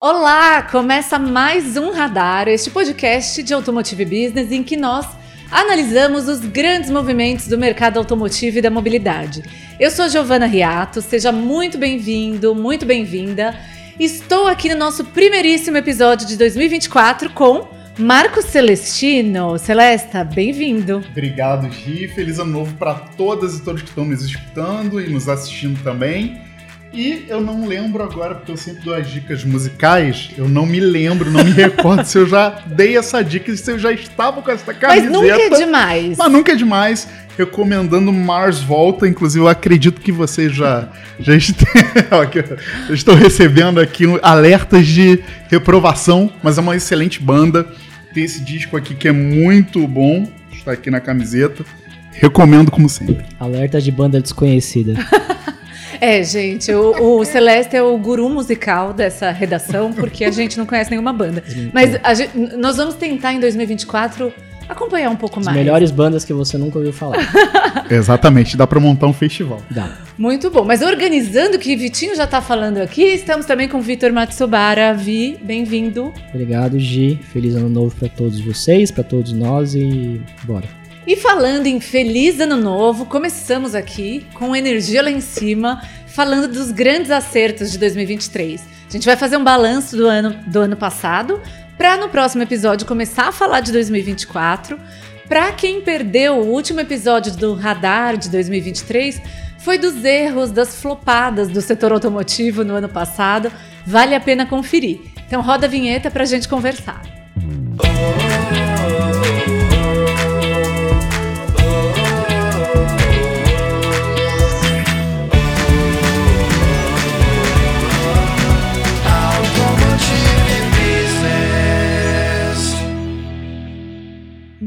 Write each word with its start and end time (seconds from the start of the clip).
Olá, 0.00 0.62
começa 0.62 1.18
mais 1.18 1.76
um 1.76 1.90
Radar, 1.90 2.46
este 2.46 2.70
podcast 2.70 3.42
de 3.42 3.52
Automotive 3.52 4.04
Business 4.04 4.52
em 4.52 4.62
que 4.62 4.76
nós 4.76 5.04
analisamos 5.50 6.28
os 6.28 6.38
grandes 6.38 6.88
movimentos 6.88 7.48
do 7.48 7.58
mercado 7.58 7.98
automotivo 7.98 8.58
e 8.58 8.62
da 8.62 8.70
mobilidade. 8.70 9.42
Eu 9.80 9.90
sou 9.90 10.08
Giovana 10.08 10.46
Riato, 10.46 11.02
seja 11.02 11.32
muito 11.32 11.76
bem-vindo, 11.76 12.54
muito 12.54 12.86
bem-vinda. 12.86 13.58
Estou 13.98 14.46
aqui 14.46 14.68
no 14.68 14.76
nosso 14.76 15.04
primeiríssimo 15.04 15.76
episódio 15.76 16.28
de 16.28 16.36
2024 16.36 17.30
com 17.30 17.66
Marcos 17.98 18.44
Celestino. 18.44 19.58
Celesta, 19.58 20.22
bem-vindo. 20.22 21.02
Obrigado, 21.10 21.68
Gi. 21.72 22.06
Feliz 22.06 22.38
ano 22.38 22.52
novo 22.52 22.72
para 22.76 22.94
todas 22.94 23.58
e 23.58 23.64
todos 23.64 23.82
que 23.82 23.88
estão 23.88 24.04
nos 24.04 24.22
escutando 24.22 25.00
e 25.00 25.10
nos 25.10 25.28
assistindo 25.28 25.82
também. 25.82 26.46
E 26.92 27.26
eu 27.28 27.40
não 27.40 27.66
lembro 27.66 28.02
agora, 28.02 28.34
porque 28.34 28.50
eu 28.50 28.56
sempre 28.56 28.82
dou 28.82 28.94
as 28.94 29.08
dicas 29.08 29.44
musicais, 29.44 30.30
eu 30.36 30.48
não 30.48 30.64
me 30.64 30.80
lembro, 30.80 31.30
não 31.30 31.44
me 31.44 31.50
recordo 31.52 32.04
se 32.04 32.16
eu 32.16 32.26
já 32.26 32.62
dei 32.66 32.96
essa 32.96 33.22
dica, 33.22 33.54
se 33.54 33.70
eu 33.70 33.78
já 33.78 33.92
estava 33.92 34.40
com 34.40 34.50
essa 34.50 34.72
camiseta. 34.72 35.10
Mas 35.10 35.22
nunca 35.22 35.42
é 35.42 35.50
demais. 35.50 36.18
Mas 36.18 36.32
nunca 36.32 36.52
é 36.52 36.56
demais. 36.56 37.08
Recomendando 37.36 38.12
Mars 38.12 38.60
Volta, 38.60 39.06
inclusive 39.06 39.44
eu 39.44 39.48
acredito 39.48 40.00
que 40.00 40.10
vocês 40.10 40.52
já, 40.52 40.88
já 41.20 41.34
estão 42.90 43.14
recebendo 43.14 43.78
aqui 43.78 44.04
alertas 44.22 44.86
de 44.86 45.22
reprovação, 45.48 46.32
mas 46.42 46.58
é 46.58 46.60
uma 46.60 46.74
excelente 46.74 47.22
banda. 47.22 47.66
Tem 48.12 48.24
esse 48.24 48.40
disco 48.40 48.76
aqui 48.76 48.94
que 48.94 49.06
é 49.06 49.12
muito 49.12 49.86
bom, 49.86 50.26
está 50.50 50.72
aqui 50.72 50.90
na 50.90 51.00
camiseta. 51.00 51.64
Recomendo 52.12 52.70
como 52.70 52.88
sempre. 52.88 53.24
Alerta 53.38 53.80
de 53.80 53.92
banda 53.92 54.20
desconhecida. 54.20 54.94
É, 56.00 56.22
gente, 56.22 56.72
o, 56.72 57.18
o, 57.18 57.24
Celeste 57.24 57.76
é 57.76 57.82
o 57.82 57.96
guru 57.98 58.28
musical 58.28 58.92
dessa 58.92 59.30
redação, 59.30 59.92
porque 59.92 60.24
a 60.24 60.30
gente 60.30 60.58
não 60.58 60.66
conhece 60.66 60.90
nenhuma 60.90 61.12
banda. 61.12 61.42
Mas 61.72 61.92
gente, 62.16 62.56
nós 62.56 62.76
vamos 62.76 62.94
tentar 62.94 63.32
em 63.32 63.40
2024 63.40 64.32
acompanhar 64.68 65.10
um 65.10 65.16
pouco 65.16 65.40
As 65.40 65.46
mais. 65.46 65.56
melhores 65.56 65.90
bandas 65.90 66.24
que 66.24 66.32
você 66.32 66.58
nunca 66.58 66.78
ouviu 66.78 66.92
falar. 66.92 67.18
Exatamente, 67.90 68.56
dá 68.56 68.66
para 68.66 68.78
montar 68.78 69.06
um 69.06 69.12
festival. 69.12 69.62
Dá. 69.70 69.96
Muito 70.16 70.50
bom. 70.50 70.64
Mas 70.64 70.82
organizando 70.82 71.56
o 71.56 71.58
que 71.58 71.74
Vitinho 71.74 72.14
já 72.14 72.26
tá 72.26 72.40
falando 72.40 72.78
aqui, 72.78 73.02
estamos 73.02 73.46
também 73.46 73.68
com 73.68 73.78
o 73.78 73.80
Vitor 73.80 74.12
Matsubara. 74.12 74.92
Vi, 74.92 75.38
bem-vindo. 75.42 76.12
Obrigado, 76.32 76.78
Gi. 76.78 77.18
Feliz 77.32 77.54
ano 77.54 77.68
novo 77.68 77.94
para 77.96 78.08
todos 78.08 78.40
vocês, 78.40 78.90
para 78.90 79.04
todos 79.04 79.32
nós 79.32 79.74
e 79.74 80.20
bora. 80.44 80.77
E 81.08 81.16
falando 81.16 81.66
em 81.66 81.80
feliz 81.80 82.38
ano 82.38 82.58
novo, 82.58 83.06
começamos 83.06 83.74
aqui 83.74 84.26
com 84.34 84.54
energia 84.54 85.02
lá 85.02 85.10
em 85.10 85.22
cima, 85.22 85.82
falando 86.06 86.46
dos 86.52 86.70
grandes 86.70 87.10
acertos 87.10 87.72
de 87.72 87.78
2023. 87.78 88.60
A 88.60 88.92
gente 88.92 89.06
vai 89.06 89.16
fazer 89.16 89.38
um 89.38 89.42
balanço 89.42 89.96
do 89.96 90.06
ano, 90.06 90.38
do 90.46 90.60
ano 90.60 90.76
passado, 90.76 91.40
para 91.78 91.96
no 91.96 92.10
próximo 92.10 92.42
episódio 92.42 92.86
começar 92.86 93.28
a 93.28 93.32
falar 93.32 93.60
de 93.60 93.72
2024. 93.72 94.78
Para 95.26 95.50
quem 95.52 95.80
perdeu 95.80 96.34
o 96.34 96.46
último 96.46 96.80
episódio 96.80 97.34
do 97.34 97.54
Radar 97.54 98.18
de 98.18 98.28
2023, 98.28 99.18
foi 99.60 99.78
dos 99.78 100.04
erros, 100.04 100.50
das 100.50 100.76
flopadas 100.76 101.48
do 101.48 101.62
setor 101.62 101.90
automotivo 101.90 102.62
no 102.64 102.74
ano 102.74 102.88
passado. 102.90 103.50
Vale 103.86 104.14
a 104.14 104.20
pena 104.20 104.44
conferir. 104.44 105.00
Então 105.26 105.40
roda 105.40 105.64
a 105.64 105.70
vinheta 105.70 106.10
para 106.10 106.24
a 106.24 106.26
gente 106.26 106.46
conversar. 106.46 107.17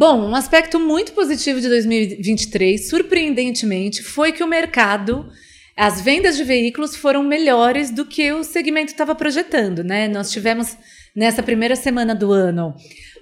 Bom, 0.02 0.30
um 0.30 0.36
aspecto 0.36 0.80
muito 0.80 1.12
positivo 1.12 1.62
de 1.62 1.70
2023, 1.70 2.90
surpreendentemente, 2.90 4.02
foi 4.02 4.32
que 4.32 4.44
o 4.44 4.48
mercado, 4.48 5.30
as 5.78 6.02
vendas 6.02 6.36
de 6.36 6.44
veículos 6.44 6.96
foram 6.96 7.24
melhores 7.24 7.92
do 7.92 8.04
que 8.04 8.32
o 8.32 8.44
segmento 8.44 8.92
estava 8.92 9.14
projetando, 9.14 9.84
né? 9.84 10.08
Nós 10.08 10.32
tivemos 10.32 10.76
nessa 11.16 11.44
primeira 11.44 11.76
semana 11.76 12.16
do 12.16 12.32
ano 12.32 12.74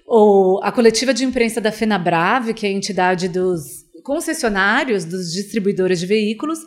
o, 0.08 0.62
a 0.64 0.72
coletiva 0.72 1.14
de 1.14 1.26
imprensa 1.26 1.60
da 1.60 1.70
FenaBrave, 1.70 2.54
que 2.54 2.66
é 2.66 2.70
a 2.70 2.72
entidade 2.72 3.28
dos 3.28 3.84
concessionários, 4.02 5.04
dos 5.04 5.34
distribuidores 5.34 6.00
de 6.00 6.06
veículos, 6.06 6.60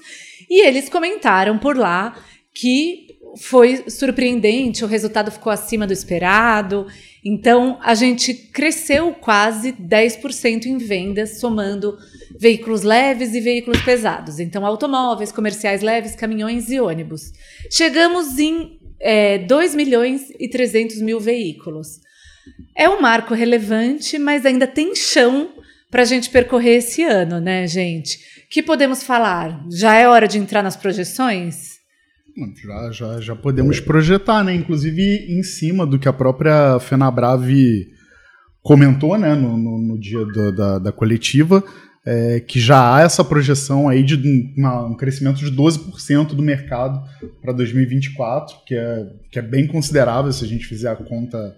e 0.46 0.66
eles 0.66 0.90
comentaram 0.90 1.56
por 1.58 1.74
lá 1.74 2.22
que 2.54 3.06
foi 3.38 3.84
surpreendente, 3.88 4.84
o 4.84 4.88
resultado 4.88 5.30
ficou 5.30 5.50
acima 5.50 5.86
do 5.86 5.92
esperado. 5.94 6.86
Então, 7.24 7.78
a 7.82 7.94
gente 7.94 8.34
cresceu 8.34 9.12
quase 9.12 9.72
10% 9.72 10.66
em 10.66 10.78
vendas, 10.78 11.38
somando 11.38 11.96
veículos 12.38 12.82
leves 12.82 13.34
e 13.34 13.40
veículos 13.40 13.80
pesados. 13.82 14.40
Então, 14.40 14.66
automóveis, 14.66 15.30
comerciais 15.30 15.82
leves, 15.82 16.16
caminhões 16.16 16.70
e 16.70 16.80
ônibus. 16.80 17.32
Chegamos 17.70 18.38
em 18.38 18.78
é, 18.98 19.38
2 19.38 19.74
milhões 19.74 20.30
e 20.38 20.48
300 20.48 21.00
mil 21.00 21.20
veículos. 21.20 22.00
É 22.76 22.88
um 22.88 23.00
marco 23.00 23.34
relevante, 23.34 24.18
mas 24.18 24.44
ainda 24.44 24.66
tem 24.66 24.96
chão 24.96 25.52
para 25.90 26.02
a 26.02 26.06
gente 26.06 26.30
percorrer 26.30 26.78
esse 26.78 27.04
ano, 27.04 27.38
né, 27.38 27.66
gente? 27.66 28.18
que 28.52 28.62
podemos 28.62 29.02
falar? 29.02 29.64
Já 29.70 29.94
é 29.94 30.06
hora 30.06 30.28
de 30.28 30.36
entrar 30.36 30.62
nas 30.62 30.76
projeções? 30.76 31.71
Já, 32.62 32.90
já, 32.90 33.20
já 33.20 33.36
podemos 33.36 33.78
projetar, 33.80 34.42
né? 34.42 34.54
Inclusive 34.54 35.26
em 35.28 35.42
cima 35.42 35.86
do 35.86 35.98
que 35.98 36.08
a 36.08 36.12
própria 36.12 36.78
Fenabrave 36.80 37.88
comentou, 38.62 39.18
né, 39.18 39.34
no, 39.34 39.56
no, 39.56 39.78
no 39.78 39.98
dia 39.98 40.24
do, 40.24 40.52
da, 40.54 40.78
da 40.78 40.92
coletiva, 40.92 41.62
é, 42.06 42.40
que 42.40 42.60
já 42.60 42.96
há 42.96 43.02
essa 43.02 43.24
projeção 43.24 43.88
aí 43.88 44.02
de 44.02 44.16
uma, 44.56 44.86
um 44.86 44.94
crescimento 44.94 45.38
de 45.38 45.50
12% 45.50 46.28
do 46.28 46.42
mercado 46.42 47.02
para 47.40 47.52
2024, 47.52 48.56
que 48.66 48.74
é, 48.74 49.06
que 49.30 49.38
é 49.38 49.42
bem 49.42 49.66
considerável 49.66 50.32
se 50.32 50.44
a 50.44 50.48
gente 50.48 50.64
fizer 50.64 50.90
a 50.90 50.96
conta 50.96 51.54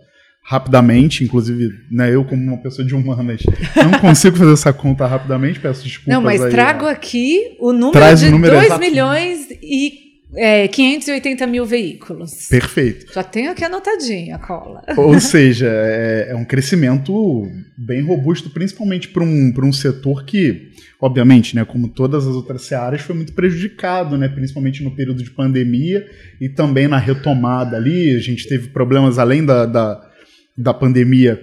rapidamente, 0.46 1.24
inclusive, 1.24 1.70
né, 1.90 2.14
eu 2.14 2.22
como 2.24 2.42
uma 2.42 2.58
pessoa 2.58 2.86
de 2.86 2.94
humanas 2.94 3.42
não 3.76 3.96
consigo 4.00 4.36
fazer 4.36 4.52
essa 4.52 4.72
conta 4.74 5.06
rapidamente, 5.06 5.58
peço 5.58 5.82
desculpas 5.82 6.14
Não, 6.14 6.22
mas 6.22 6.42
aí, 6.42 6.50
trago 6.50 6.84
aqui 6.86 7.56
o 7.58 7.72
número 7.72 7.92
Traz 7.92 8.20
de 8.20 8.26
o 8.26 8.30
número 8.30 8.52
2 8.52 8.66
exato. 8.66 8.80
milhões 8.80 9.48
e 9.62 10.03
é, 10.36 10.66
580 10.68 11.46
mil 11.46 11.64
veículos. 11.64 12.48
Perfeito. 12.48 13.12
Já 13.12 13.22
tenho 13.22 13.50
aqui 13.50 13.64
anotadinha 13.64 14.36
a 14.36 14.38
cola. 14.38 14.82
Ou 14.96 15.18
seja, 15.20 15.68
é, 15.68 16.28
é 16.30 16.36
um 16.36 16.44
crescimento 16.44 17.48
bem 17.76 18.02
robusto, 18.02 18.50
principalmente 18.50 19.08
para 19.08 19.22
um, 19.22 19.52
pra 19.52 19.64
um 19.64 19.72
setor 19.72 20.24
que, 20.24 20.70
obviamente, 21.00 21.54
né, 21.54 21.64
como 21.64 21.88
todas 21.88 22.26
as 22.26 22.34
outras 22.34 22.62
searas, 22.62 23.00
foi 23.00 23.14
muito 23.14 23.32
prejudicado, 23.32 24.16
né, 24.16 24.28
principalmente 24.28 24.82
no 24.82 24.94
período 24.94 25.22
de 25.22 25.30
pandemia 25.30 26.06
e 26.40 26.48
também 26.48 26.88
na 26.88 26.98
retomada 26.98 27.76
ali. 27.76 28.14
A 28.14 28.20
gente 28.20 28.48
teve 28.48 28.68
problemas 28.68 29.18
além 29.18 29.44
da, 29.44 29.66
da, 29.66 30.10
da 30.56 30.74
pandemia 30.74 31.40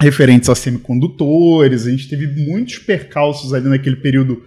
referentes 0.00 0.48
a 0.48 0.54
semicondutores, 0.54 1.86
a 1.86 1.90
gente 1.90 2.08
teve 2.08 2.26
muitos 2.26 2.78
percalços 2.78 3.54
ali 3.54 3.66
naquele 3.68 3.96
período, 3.96 4.42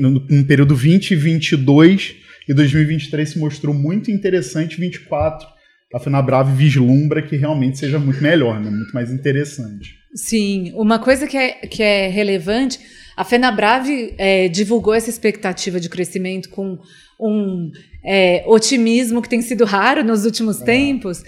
no 0.00 0.44
período 0.44 0.74
20 0.74 1.10
e 1.10 1.16
22, 1.16 2.19
e 2.50 2.54
2023 2.54 3.30
se 3.30 3.38
mostrou 3.38 3.72
muito 3.72 4.10
interessante, 4.10 4.80
24 4.80 5.46
a 5.92 5.98
Fenabrave 5.98 6.52
vislumbra 6.52 7.22
que 7.22 7.36
realmente 7.36 7.78
seja 7.78 7.98
muito 7.98 8.22
melhor, 8.22 8.60
né? 8.60 8.70
muito 8.70 8.92
mais 8.92 9.10
interessante. 9.10 9.98
Sim, 10.14 10.72
uma 10.74 10.98
coisa 10.98 11.26
que 11.26 11.36
é, 11.36 11.52
que 11.66 11.82
é 11.82 12.08
relevante, 12.08 12.78
a 13.16 13.24
Fenabrave 13.24 14.14
é, 14.16 14.48
divulgou 14.48 14.94
essa 14.94 15.10
expectativa 15.10 15.80
de 15.80 15.88
crescimento 15.88 16.48
com 16.48 16.78
um 17.20 17.70
é, 18.02 18.42
otimismo 18.46 19.20
que 19.20 19.28
tem 19.28 19.42
sido 19.42 19.64
raro 19.64 20.02
nos 20.02 20.24
últimos 20.24 20.58
tempos. 20.58 21.22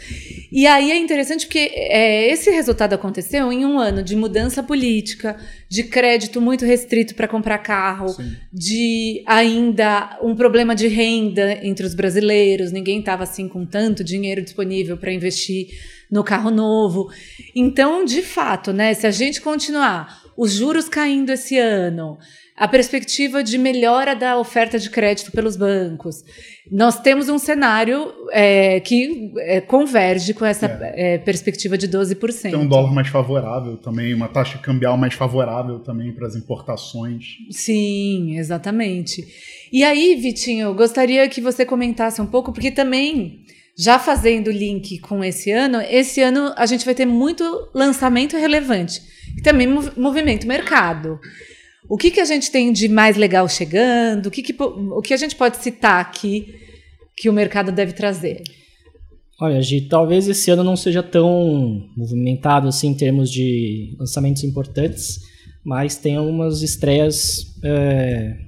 E 0.51 0.67
aí 0.67 0.91
é 0.91 0.97
interessante 0.97 1.47
porque 1.47 1.71
é, 1.75 2.31
esse 2.31 2.51
resultado 2.51 2.95
aconteceu 2.95 3.53
em 3.53 3.65
um 3.65 3.79
ano 3.79 4.03
de 4.03 4.17
mudança 4.17 4.63
política, 4.63 5.37
de 5.69 5.85
crédito 5.85 6.41
muito 6.41 6.65
restrito 6.65 7.15
para 7.15 7.29
comprar 7.29 7.59
carro, 7.59 8.09
Sim. 8.09 8.35
de 8.53 9.23
ainda 9.27 10.19
um 10.23 10.35
problema 10.35 10.75
de 10.75 10.89
renda 10.89 11.59
entre 11.63 11.87
os 11.87 11.95
brasileiros, 11.95 12.73
ninguém 12.73 13.01
estava 13.01 13.23
assim 13.23 13.49
com 13.49 13.65
tanto 13.67 14.03
dinheiro 14.03 14.43
disponível 14.43 14.97
para 14.97 15.13
investir 15.13 15.69
no 16.11 16.23
carro 16.23 16.51
novo. 16.51 17.11
Então, 17.55 18.05
de 18.05 18.21
fato, 18.21 18.73
né, 18.73 18.93
se 18.93 19.07
a 19.07 19.11
gente 19.11 19.41
continuar 19.41 20.23
os 20.37 20.53
juros 20.53 20.89
caindo 20.89 21.31
esse 21.31 21.59
ano, 21.59 22.19
a 22.57 22.69
perspectiva 22.69 23.43
de 23.43 23.57
melhora 23.57 24.15
da 24.15 24.39
oferta 24.39 24.79
de 24.79 24.91
crédito 24.91 25.33
pelos 25.33 25.57
bancos, 25.57 26.23
nós 26.71 27.01
temos 27.01 27.29
um 27.29 27.39
cenário 27.39 28.13
é, 28.31 28.79
que 28.81 29.33
é, 29.39 29.61
converge 29.61 30.35
com 30.35 30.45
essa 30.45 30.67
é, 30.67 31.19
perspectiva 31.19 31.77
de 31.79 31.89
12%. 31.89 32.43
Tem 32.43 32.55
um 32.55 32.67
dólar 32.67 32.93
mais 32.93 33.09
favorável 33.09 33.77
também, 33.77 34.15
uma 34.15 34.29
taxa 34.29 34.59
cambial 34.59 34.97
mais 34.97 35.15
favorável 35.15 35.81
também 35.81 36.13
para 36.13 36.27
as 36.27 36.37
importações. 36.37 37.39
Sim, 37.51 38.39
exatamente. 38.39 39.27
E 39.73 39.83
aí, 39.83 40.15
Vitinho, 40.17 40.67
eu 40.67 40.75
gostaria 40.75 41.27
que 41.29 41.41
você 41.41 41.65
comentasse 41.65 42.21
um 42.21 42.27
pouco, 42.27 42.53
porque 42.53 42.71
também 42.71 43.45
já 43.77 43.99
fazendo 43.99 44.51
link 44.51 44.99
com 44.99 45.25
esse 45.25 45.51
ano, 45.51 45.81
esse 45.81 46.21
ano 46.21 46.53
a 46.57 46.67
gente 46.67 46.85
vai 46.85 46.95
ter 46.95 47.07
muito 47.07 47.71
lançamento 47.75 48.37
relevante 48.37 49.01
e 49.37 49.41
também 49.41 49.67
movimento 49.97 50.47
mercado. 50.47 51.19
O 51.93 51.99
que, 51.99 52.11
que 52.11 52.21
a 52.21 52.25
gente 52.25 52.51
tem 52.51 52.73
de 52.73 52.89
mais 52.89 53.19
legal 53.19 53.47
chegando? 53.47 54.25
O 54.29 54.31
que, 54.31 54.43
que, 54.43 54.57
o 54.59 55.03
que 55.03 55.13
a 55.13 55.17
gente 55.19 55.37
pode 55.37 55.59
citar 55.59 56.01
aqui 56.01 56.55
que 57.15 57.29
o 57.29 57.35
mercado 57.35 57.71
deve 57.71 57.93
trazer? 57.93 58.43
Olha, 59.39 59.61
Gi, 59.61 59.83
talvez 59.83 60.27
esse 60.27 60.51
ano 60.51 60.65
não 60.65 60.75
seja 60.75 61.03
tão 61.03 61.87
movimentado 61.95 62.67
assim 62.67 62.89
em 62.89 62.95
termos 62.95 63.31
de 63.31 63.95
lançamentos 63.99 64.43
importantes, 64.43 65.21
mas 65.63 65.95
tem 65.95 66.17
algumas 66.17 66.63
estreias 66.63 67.55
é, 67.63 68.39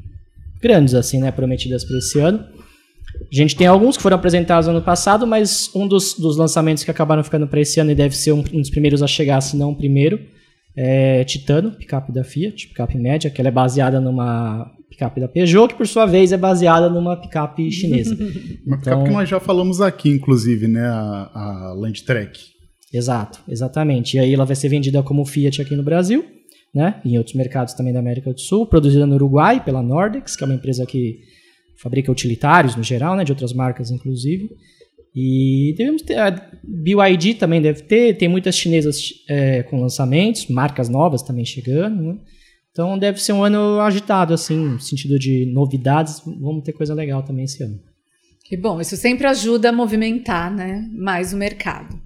grandes 0.58 0.94
assim, 0.94 1.20
né, 1.20 1.30
prometidas 1.30 1.84
para 1.84 1.98
esse 1.98 2.18
ano. 2.18 2.42
A 3.30 3.36
gente 3.36 3.54
tem 3.54 3.66
alguns 3.66 3.98
que 3.98 4.02
foram 4.02 4.16
apresentados 4.16 4.68
no 4.68 4.76
ano 4.76 4.82
passado, 4.82 5.26
mas 5.26 5.70
um 5.74 5.86
dos, 5.86 6.14
dos 6.14 6.38
lançamentos 6.38 6.82
que 6.82 6.90
acabaram 6.90 7.22
ficando 7.22 7.46
para 7.46 7.60
esse 7.60 7.78
ano 7.78 7.90
e 7.90 7.94
deve 7.94 8.16
ser 8.16 8.32
um, 8.32 8.38
um, 8.38 8.60
dos 8.62 8.70
primeiros 8.70 9.02
a 9.02 9.06
chegar, 9.06 9.42
se 9.42 9.54
não 9.54 9.72
o 9.72 9.76
primeiro, 9.76 10.18
é 10.76 11.24
Titano, 11.24 11.72
picape 11.72 12.12
da 12.12 12.24
Fiat, 12.24 12.68
picape 12.68 12.98
média, 12.98 13.30
que 13.30 13.40
ela 13.40 13.48
é 13.48 13.52
baseada 13.52 14.00
numa 14.00 14.70
picape 14.90 15.20
da 15.20 15.28
Peugeot, 15.28 15.68
que 15.68 15.74
por 15.74 15.86
sua 15.86 16.06
vez 16.06 16.32
é 16.32 16.36
baseada 16.36 16.88
numa 16.88 17.16
picape 17.16 17.70
chinesa. 17.70 18.14
Uma 18.66 18.76
então, 18.76 18.78
picape 18.78 19.04
que 19.04 19.10
nós 19.10 19.28
já 19.28 19.40
falamos 19.40 19.80
aqui, 19.80 20.08
inclusive, 20.08 20.68
né, 20.68 20.86
a, 20.86 21.30
a 21.34 21.74
Landtrek. 21.74 22.40
Exato, 22.92 23.40
exatamente. 23.48 24.16
E 24.16 24.20
aí 24.20 24.32
ela 24.32 24.44
vai 24.44 24.54
ser 24.54 24.68
vendida 24.68 25.02
como 25.02 25.24
Fiat 25.24 25.60
aqui 25.60 25.74
no 25.74 25.82
Brasil, 25.82 26.24
né, 26.74 27.00
em 27.04 27.18
outros 27.18 27.34
mercados 27.34 27.74
também 27.74 27.92
da 27.92 27.98
América 27.98 28.32
do 28.32 28.40
Sul, 28.40 28.66
produzida 28.66 29.06
no 29.06 29.14
Uruguai 29.14 29.64
pela 29.64 29.82
Nordex, 29.82 30.36
que 30.36 30.44
é 30.44 30.46
uma 30.46 30.54
empresa 30.54 30.86
que 30.86 31.18
fabrica 31.80 32.10
utilitários 32.10 32.76
no 32.76 32.82
geral, 32.82 33.16
né, 33.16 33.24
de 33.24 33.32
outras 33.32 33.52
marcas 33.52 33.90
inclusive. 33.90 34.48
E 35.14 35.74
devemos 35.76 36.02
ter, 36.02 36.18
a 36.18 36.30
BYD 36.64 37.34
também 37.34 37.62
deve 37.62 37.82
ter, 37.82 38.16
tem 38.16 38.28
muitas 38.28 38.56
chinesas 38.56 39.12
é, 39.28 39.62
com 39.62 39.80
lançamentos, 39.80 40.48
marcas 40.48 40.88
novas 40.88 41.22
também 41.22 41.44
chegando, 41.44 42.02
né? 42.02 42.18
Então 42.72 42.98
deve 42.98 43.22
ser 43.22 43.32
um 43.32 43.44
ano 43.44 43.78
agitado, 43.80 44.34
assim, 44.34 44.56
no 44.56 44.80
sentido 44.80 45.16
de 45.16 45.46
novidades, 45.46 46.20
vamos 46.24 46.64
ter 46.64 46.72
coisa 46.72 46.92
legal 46.92 47.22
também 47.22 47.44
esse 47.44 47.62
ano. 47.62 47.78
Que 48.44 48.56
bom, 48.56 48.80
isso 48.80 48.96
sempre 48.96 49.28
ajuda 49.28 49.68
a 49.68 49.72
movimentar 49.72 50.52
né, 50.52 50.84
mais 50.92 51.32
o 51.32 51.36
mercado. 51.36 51.96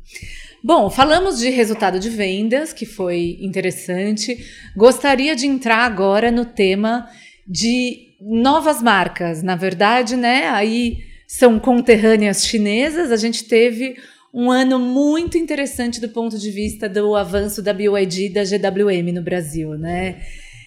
Bom, 0.63 0.91
falamos 0.91 1.39
de 1.39 1.49
resultado 1.49 1.99
de 1.99 2.11
vendas, 2.11 2.73
que 2.73 2.85
foi 2.85 3.39
interessante. 3.41 4.37
Gostaria 4.77 5.35
de 5.35 5.47
entrar 5.47 5.85
agora 5.85 6.31
no 6.31 6.45
tema 6.45 7.09
de 7.47 8.15
novas 8.21 8.83
marcas. 8.83 9.43
Na 9.43 9.57
verdade, 9.57 10.17
né? 10.17 10.49
Aí 10.49 11.08
são 11.29 11.59
conterrâneas 11.59 12.47
chinesas. 12.47 13.13
A 13.13 13.17
gente 13.17 13.45
teve 13.45 13.97
um 14.33 14.51
ano 14.51 14.79
muito 14.79 15.37
interessante 15.37 16.01
do 16.01 16.09
ponto 16.09 16.39
de 16.39 16.51
vista 16.51 16.89
do 16.89 17.15
avanço 17.15 17.63
da 17.63 17.75
BYD 17.75 18.27
e 18.27 18.33
da 18.33 18.43
GWM 18.45 19.13
no 19.13 19.23
Brasil, 19.23 19.77
né? 19.77 20.23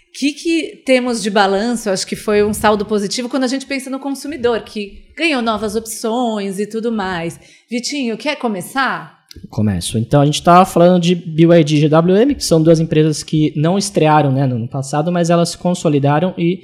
O 0.09 0.13
que, 0.13 0.33
que 0.33 0.83
temos 0.85 1.23
de 1.23 1.29
balanço? 1.29 1.89
Acho 1.89 2.05
que 2.05 2.17
foi 2.17 2.43
um 2.43 2.53
saldo 2.53 2.85
positivo 2.85 3.29
quando 3.29 3.45
a 3.45 3.47
gente 3.47 3.65
pensa 3.65 3.89
no 3.89 3.97
consumidor, 3.97 4.61
que 4.61 5.05
ganhou 5.17 5.41
novas 5.41 5.75
opções 5.75 6.59
e 6.59 6.67
tudo 6.67 6.91
mais. 6.91 7.39
Vitinho, 7.69 8.17
quer 8.17 8.35
começar? 8.35 9.21
Começo. 9.49 9.97
Então, 9.97 10.21
a 10.21 10.25
gente 10.25 10.35
estava 10.35 10.65
falando 10.65 11.01
de 11.01 11.15
BYD 11.15 11.77
e 11.77 11.87
GWM, 11.87 12.35
que 12.35 12.43
são 12.43 12.61
duas 12.61 12.81
empresas 12.81 13.23
que 13.23 13.53
não 13.55 13.77
estrearam 13.77 14.33
né, 14.33 14.45
no 14.45 14.57
ano 14.57 14.67
passado, 14.67 15.11
mas 15.13 15.29
elas 15.29 15.49
se 15.49 15.57
consolidaram 15.57 16.35
e 16.37 16.59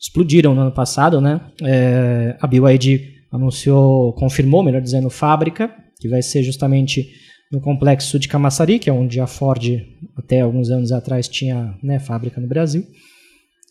explodiram 0.00 0.54
no 0.54 0.62
ano 0.62 0.72
passado. 0.72 1.20
Né? 1.20 1.38
É, 1.62 2.38
a 2.40 2.46
BYD 2.46 3.19
anunciou, 3.32 4.12
confirmou, 4.14 4.62
melhor 4.62 4.80
dizendo, 4.80 5.10
fábrica, 5.10 5.70
que 6.00 6.08
vai 6.08 6.22
ser 6.22 6.42
justamente 6.42 7.10
no 7.52 7.60
complexo 7.60 8.18
de 8.18 8.28
Camaçari, 8.28 8.78
que 8.78 8.88
é 8.88 8.92
onde 8.92 9.20
a 9.20 9.26
Ford 9.26 9.82
até 10.16 10.40
alguns 10.40 10.70
anos 10.70 10.92
atrás 10.92 11.28
tinha 11.28 11.76
né, 11.82 11.98
fábrica 11.98 12.40
no 12.40 12.46
Brasil. 12.46 12.84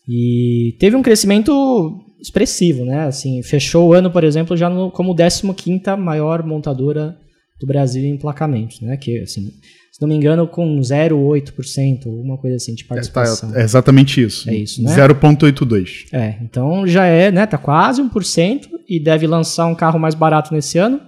E 0.08 0.76
teve 0.78 0.96
um 0.96 1.02
crescimento 1.02 1.98
expressivo, 2.20 2.84
né? 2.84 3.04
Assim, 3.04 3.42
fechou 3.42 3.88
o 3.88 3.92
ano, 3.94 4.10
por 4.10 4.24
exemplo, 4.24 4.56
já 4.56 4.68
no, 4.68 4.90
como 4.90 5.14
15ª 5.14 5.96
maior 5.96 6.44
montadora 6.44 7.16
do 7.58 7.66
Brasil 7.66 8.04
em 8.04 8.14
emplacamentos, 8.14 8.80
né? 8.80 8.96
Que, 8.96 9.20
assim, 9.20 9.50
se 10.00 10.06
não 10.06 10.08
me 10.08 10.14
engano, 10.14 10.48
com 10.48 10.80
0,8%, 10.80 12.06
uma 12.06 12.38
coisa 12.38 12.56
assim 12.56 12.74
de 12.74 12.86
participação. 12.86 13.50
É, 13.50 13.52
tá, 13.52 13.60
é 13.60 13.64
exatamente 13.64 14.22
isso. 14.22 14.48
É 14.48 14.54
isso, 14.54 14.82
né? 14.82 14.96
0,82. 14.96 16.06
É, 16.10 16.36
então 16.40 16.86
já 16.86 17.04
é, 17.04 17.30
né? 17.30 17.44
Tá 17.44 17.58
quase 17.58 18.02
1% 18.02 18.66
e 18.88 18.98
deve 18.98 19.26
lançar 19.26 19.66
um 19.66 19.74
carro 19.74 20.00
mais 20.00 20.14
barato 20.14 20.54
nesse 20.54 20.78
ano. 20.78 21.02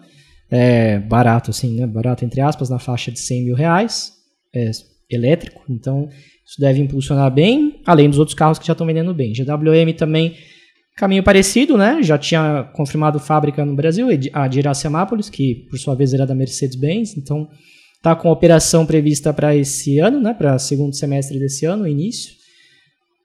É, 0.51 0.99
barato, 0.99 1.51
assim, 1.51 1.75
né? 1.75 1.87
Barato 1.87 2.23
entre 2.23 2.43
aspas, 2.43 2.69
na 2.69 2.79
faixa 2.79 3.11
de 3.11 3.19
100 3.19 3.45
mil 3.47 3.55
reais. 3.55 4.13
É, 4.55 4.71
elétrico, 5.11 5.63
então 5.71 6.09
isso 6.47 6.61
deve 6.61 6.81
impulsionar 6.81 7.31
bem, 7.31 7.81
além 7.87 8.11
dos 8.11 8.19
outros 8.19 8.35
carros 8.35 8.59
que 8.59 8.67
já 8.67 8.73
estão 8.73 8.87
vendendo 8.87 9.15
bem. 9.15 9.33
GWM 9.33 9.95
também 9.97 10.35
caminho 10.99 11.23
parecido, 11.23 11.79
né? 11.79 12.03
Já 12.03 12.19
tinha 12.19 12.71
confirmado 12.75 13.19
fábrica 13.19 13.65
no 13.65 13.75
Brasil, 13.75 14.09
a 14.35 14.49
de 14.49 14.59
Iracemápolis, 14.59 15.31
que 15.31 15.67
por 15.71 15.79
sua 15.79 15.95
vez 15.95 16.13
era 16.13 16.27
da 16.27 16.35
Mercedes-Benz, 16.35 17.17
então 17.17 17.49
Está 18.03 18.17
com 18.17 18.33
operação 18.33 18.85
prevista 18.85 19.33
para 19.33 19.55
esse 19.55 20.01
ano, 20.01 20.21
né, 20.21 20.35
para 20.35 20.59
segundo 20.59 20.93
semestre 20.93 21.39
desse 21.39 21.65
ano, 21.65 21.87
início. 21.87 22.33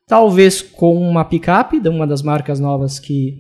Talvez 0.08 0.62
com 0.62 0.96
uma 0.96 1.26
picape, 1.26 1.80
de 1.80 1.90
uma 1.90 2.06
das 2.06 2.22
marcas 2.22 2.60
novas 2.60 3.00
que 3.00 3.40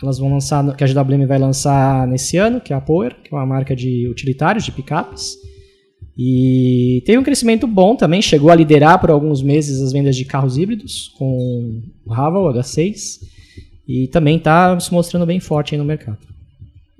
elas 0.00 0.16
vão 0.16 0.30
lançar, 0.30 0.76
que 0.76 0.84
a 0.84 0.86
GWM 0.86 1.26
vai 1.26 1.40
lançar 1.40 2.06
nesse 2.06 2.36
ano, 2.36 2.60
que 2.60 2.72
é 2.72 2.76
a 2.76 2.80
Power, 2.80 3.16
que 3.20 3.34
é 3.34 3.36
uma 3.36 3.44
marca 3.44 3.74
de 3.74 4.08
utilitários, 4.08 4.64
de 4.64 4.70
picapes. 4.70 5.34
E 6.16 7.02
teve 7.04 7.18
um 7.18 7.24
crescimento 7.24 7.66
bom 7.66 7.96
também, 7.96 8.22
chegou 8.22 8.48
a 8.48 8.54
liderar 8.54 9.00
por 9.00 9.10
alguns 9.10 9.42
meses 9.42 9.82
as 9.82 9.92
vendas 9.92 10.14
de 10.14 10.24
carros 10.24 10.56
híbridos 10.56 11.08
com 11.18 11.82
o 12.06 12.14
Haval 12.14 12.54
H6 12.54 13.22
e 13.88 14.06
também 14.06 14.36
está 14.36 14.78
se 14.78 14.92
mostrando 14.92 15.26
bem 15.26 15.40
forte 15.40 15.76
no 15.76 15.84
mercado. 15.84 16.35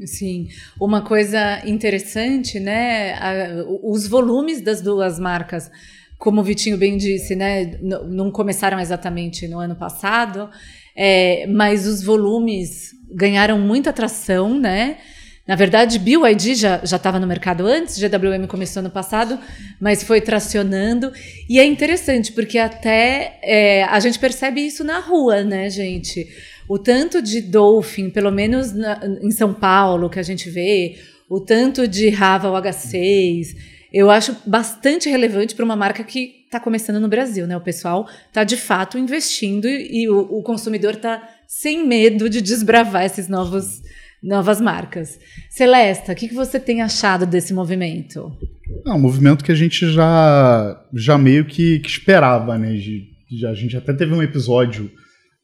Sim, 0.04 0.48
uma 0.78 1.00
coisa 1.00 1.62
interessante, 1.66 2.60
né? 2.60 3.14
A, 3.14 3.64
os 3.82 4.06
volumes 4.06 4.60
das 4.60 4.82
duas 4.82 5.18
marcas, 5.18 5.70
como 6.18 6.40
o 6.40 6.44
Vitinho 6.44 6.76
bem 6.76 6.98
disse, 6.98 7.34
né? 7.34 7.78
Não 7.80 8.30
começaram 8.30 8.78
exatamente 8.78 9.48
no 9.48 9.58
ano 9.58 9.74
passado, 9.74 10.50
é, 10.94 11.46
mas 11.46 11.86
os 11.86 12.02
volumes 12.02 12.90
ganharam 13.10 13.58
muita 13.58 13.88
atração, 13.88 14.58
né? 14.58 14.98
Na 15.46 15.54
verdade, 15.54 16.00
BYD 16.00 16.56
já 16.56 16.80
estava 16.82 17.20
no 17.20 17.26
mercado 17.26 17.64
antes, 17.66 17.96
GWM 17.98 18.46
começou 18.48 18.82
no 18.82 18.90
passado, 18.90 19.38
mas 19.80 20.02
foi 20.02 20.20
tracionando. 20.20 21.12
E 21.48 21.60
é 21.60 21.64
interessante, 21.64 22.32
porque 22.32 22.58
até 22.58 23.38
é, 23.42 23.84
a 23.84 24.00
gente 24.00 24.18
percebe 24.18 24.60
isso 24.60 24.82
na 24.82 24.98
rua, 24.98 25.44
né, 25.44 25.70
gente? 25.70 26.26
O 26.68 26.78
tanto 26.78 27.22
de 27.22 27.40
Dolphin, 27.40 28.10
pelo 28.10 28.30
menos 28.30 28.72
na, 28.72 29.00
em 29.22 29.30
São 29.30 29.54
Paulo, 29.54 30.10
que 30.10 30.18
a 30.18 30.22
gente 30.22 30.50
vê, 30.50 30.96
o 31.28 31.40
tanto 31.40 31.86
de 31.86 32.08
Raval 32.08 32.54
H6, 32.62 33.56
eu 33.92 34.10
acho 34.10 34.36
bastante 34.46 35.08
relevante 35.08 35.54
para 35.54 35.64
uma 35.64 35.76
marca 35.76 36.04
que 36.04 36.44
está 36.44 36.60
começando 36.60 37.00
no 37.00 37.08
Brasil, 37.08 37.46
né? 37.46 37.56
O 37.56 37.60
pessoal 37.60 38.08
está 38.26 38.44
de 38.44 38.56
fato 38.56 38.98
investindo 38.98 39.66
e, 39.66 40.08
o, 40.08 40.18
o, 40.18 40.42
consumidor 40.42 40.94
está 40.94 41.28
sem 41.46 41.86
medo 41.86 42.28
de 42.28 42.40
desbravar 42.40 43.04
esses 43.04 43.28
novos 43.28 43.82
novas 44.22 44.60
marcas. 44.60 45.20
Celesta, 45.50 46.12
o 46.12 46.14
que, 46.16 46.28
que 46.28 46.34
você 46.34 46.58
tem 46.58 46.82
achado 46.82 47.26
desse 47.26 47.54
movimento? 47.54 48.36
É 48.84 48.90
um 48.90 48.98
movimento 48.98 49.44
que 49.44 49.52
a 49.52 49.54
gente 49.54 49.90
já, 49.92 50.84
já 50.92 51.16
meio 51.16 51.44
que, 51.44 51.78
que 51.78 51.88
esperava, 51.88 52.58
né? 52.58 52.70
A 52.70 53.54
gente 53.54 53.76
até 53.76 53.92
teve 53.92 54.14
um 54.14 54.22
episódio 54.22 54.90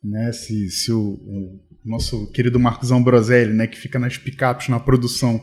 né? 0.02 0.32
Se, 0.32 0.70
se 0.70 0.92
o, 0.92 1.00
o 1.00 1.60
nosso 1.84 2.30
querido 2.32 2.58
Marcos 2.58 2.90
Ambroselli, 2.90 3.52
né, 3.52 3.66
que 3.66 3.78
fica 3.78 3.98
nas 3.98 4.16
picapes 4.16 4.68
na 4.68 4.80
produção, 4.80 5.42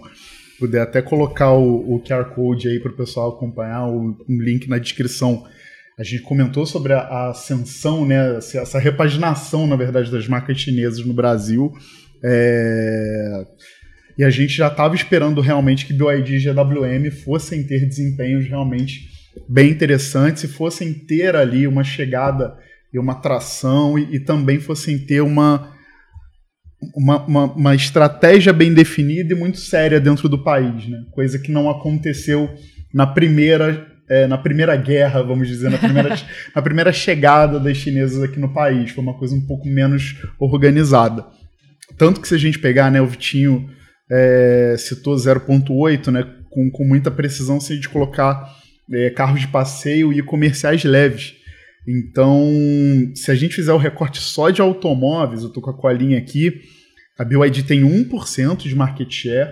puder 0.58 0.82
até 0.82 1.02
colocar 1.02 1.54
o, 1.54 1.96
o 1.96 2.04
QR 2.04 2.26
Code 2.36 2.68
aí 2.68 2.80
para 2.80 2.92
o 2.92 2.96
pessoal 2.96 3.30
acompanhar, 3.30 3.88
o, 3.88 4.18
um 4.28 4.42
link 4.42 4.68
na 4.68 4.78
descrição. 4.78 5.46
A 5.98 6.04
gente 6.04 6.24
comentou 6.24 6.66
sobre 6.66 6.94
a, 6.94 7.00
a, 7.00 7.30
ascensão, 7.32 8.06
né, 8.06 8.38
essa 8.38 8.80
repaginação, 8.80 9.68
na 9.68 9.76
verdade, 9.76 10.12
das 10.12 10.28
marcas 10.28 10.60
chinesas 10.60 11.06
no 11.06 11.14
Brasil. 11.14 11.74
É... 12.24 13.46
E 14.18 14.24
a 14.24 14.30
gente 14.30 14.54
já 14.54 14.68
estava 14.68 14.96
esperando 14.96 15.40
realmente 15.40 15.86
que 15.86 15.94
BYD 15.94 16.36
e 16.36 16.40
GWM 16.40 17.10
fossem 17.24 17.64
ter 17.64 17.86
desempenhos 17.86 18.46
realmente 18.48 19.08
bem 19.48 19.72
interessantes 19.72 20.44
e 20.44 20.48
fossem 20.48 20.94
ter 20.94 21.38
ali 21.38 21.66
uma 21.66 21.86
chegada 21.86 22.58
e 22.94 23.00
uma 23.00 23.14
atração 23.14 23.98
e, 23.98 24.16
e 24.16 24.20
também 24.20 24.60
fossem 24.60 24.98
ter 24.98 25.22
uma, 25.22 25.74
uma, 26.96 27.26
uma, 27.26 27.44
uma, 27.54 27.76
estratégia 27.76 28.52
bem 28.52 28.74
definida 28.74 29.34
e 29.34 29.38
muito 29.38 29.60
séria 29.60 30.00
dentro 30.00 30.28
do 30.28 30.44
país, 30.44 30.88
né? 30.88 31.04
coisa 31.12 31.38
que 31.38 31.52
não 31.52 31.70
aconteceu 31.70 32.50
na 32.94 33.06
primeira, 33.06 33.88
é, 34.10 34.26
na 34.28 34.38
primeira 34.38 34.76
guerra, 34.76 35.22
vamos 35.22 35.48
dizer, 35.48 35.70
na 35.70 35.78
primeira, 35.78 36.16
na 36.56 36.62
primeira 36.62 36.92
chegada 36.92 37.60
das 37.60 37.78
chinesas 37.78 38.24
aqui 38.24 38.40
no 38.40 38.54
país. 38.54 38.92
Foi 38.92 39.04
uma 39.04 39.18
coisa 39.18 39.36
um 39.36 39.46
pouco 39.46 39.68
menos 39.68 40.16
organizada. 40.40 41.26
Tanto 41.98 42.22
que 42.22 42.28
se 42.28 42.36
a 42.36 42.40
gente 42.40 42.60
pegar, 42.60 42.92
né, 42.92 43.02
o 43.02 43.08
Vitinho 43.08 43.70
é, 44.10 44.76
citou 44.78 45.16
0,8, 45.16 46.12
né? 46.12 46.26
Com, 46.50 46.72
com 46.72 46.84
muita 46.84 47.12
precisão 47.12 47.60
se 47.60 47.74
a 47.74 47.76
gente 47.76 47.90
colocar 47.90 48.44
é, 48.92 49.12
carros 49.12 49.42
de 49.42 49.48
passeio 49.48 50.12
e 50.12 50.22
comerciais 50.24 50.84
leves. 50.84 51.36
Então, 51.92 52.48
se 53.16 53.32
a 53.32 53.36
gente 53.36 53.56
fizer 53.56 53.74
o 53.74 53.78
recorte 53.78 54.20
só 54.20 54.52
de 54.52 54.62
automóveis, 54.62 55.42
eu 55.42 55.50
tô 55.50 55.60
com 55.60 55.72
a 55.72 55.74
colinha 55.74 56.20
aqui, 56.20 56.62
a 57.18 57.26
BYD 57.26 57.64
tem 57.64 57.82
1% 57.82 58.58
de 58.58 58.76
market 58.76 59.12
share, 59.12 59.52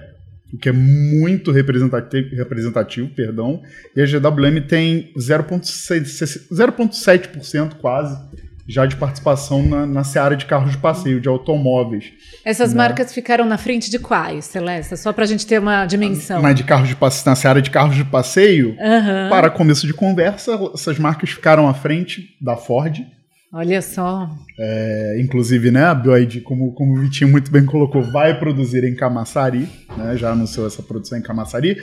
o 0.53 0.57
que 0.57 0.69
é 0.69 0.71
muito 0.71 1.51
representativo, 1.51 2.35
representativo 2.35 3.09
perdão, 3.09 3.59
e 3.95 4.01
a 4.01 4.05
GWM 4.05 4.61
tem 4.67 5.11
0,7% 5.17 7.73
quase 7.79 8.26
já 8.67 8.85
de 8.85 8.95
participação 8.95 9.63
na, 9.63 9.85
na 9.85 10.03
seara 10.03 10.35
de 10.35 10.45
carros 10.45 10.71
de 10.71 10.77
passeio, 10.77 11.21
de 11.21 11.29
automóveis. 11.29 12.11
Essas 12.43 12.73
né? 12.73 12.77
marcas 12.77 13.13
ficaram 13.13 13.45
na 13.45 13.57
frente 13.57 13.89
de 13.89 13.97
quais, 13.97 14.45
Celeste? 14.45 14.97
Só 14.97 15.13
para 15.13 15.23
a 15.23 15.27
gente 15.27 15.47
ter 15.47 15.59
uma 15.59 15.85
dimensão. 15.85 16.41
Na, 16.41 16.51
de 16.51 16.63
carros 16.63 16.89
de 16.89 16.95
passeio, 16.95 17.25
na 17.27 17.35
seara 17.35 17.61
de 17.61 17.69
carros 17.69 17.95
de 17.95 18.03
passeio, 18.03 18.69
uhum. 18.71 19.29
para 19.29 19.49
começo 19.49 19.87
de 19.87 19.93
conversa, 19.93 20.59
essas 20.73 20.99
marcas 20.99 21.29
ficaram 21.29 21.67
à 21.67 21.73
frente 21.73 22.35
da 22.41 22.57
Ford. 22.57 23.05
Olha 23.53 23.81
só. 23.81 24.29
É, 24.59 25.17
inclusive, 25.21 25.71
né, 25.71 25.85
a 25.85 25.95
BioID, 25.95 26.41
como, 26.41 26.73
como 26.73 26.97
o 26.97 27.01
Vitinho 27.01 27.31
muito 27.31 27.49
bem 27.49 27.65
colocou, 27.65 28.03
vai 28.11 28.37
produzir 28.37 28.83
em 28.83 28.93
Camaçari, 28.93 29.67
né, 29.95 30.17
já 30.17 30.31
anunciou 30.31 30.67
essa 30.67 30.83
produção 30.83 31.17
em 31.17 31.21
Camaçari. 31.21 31.77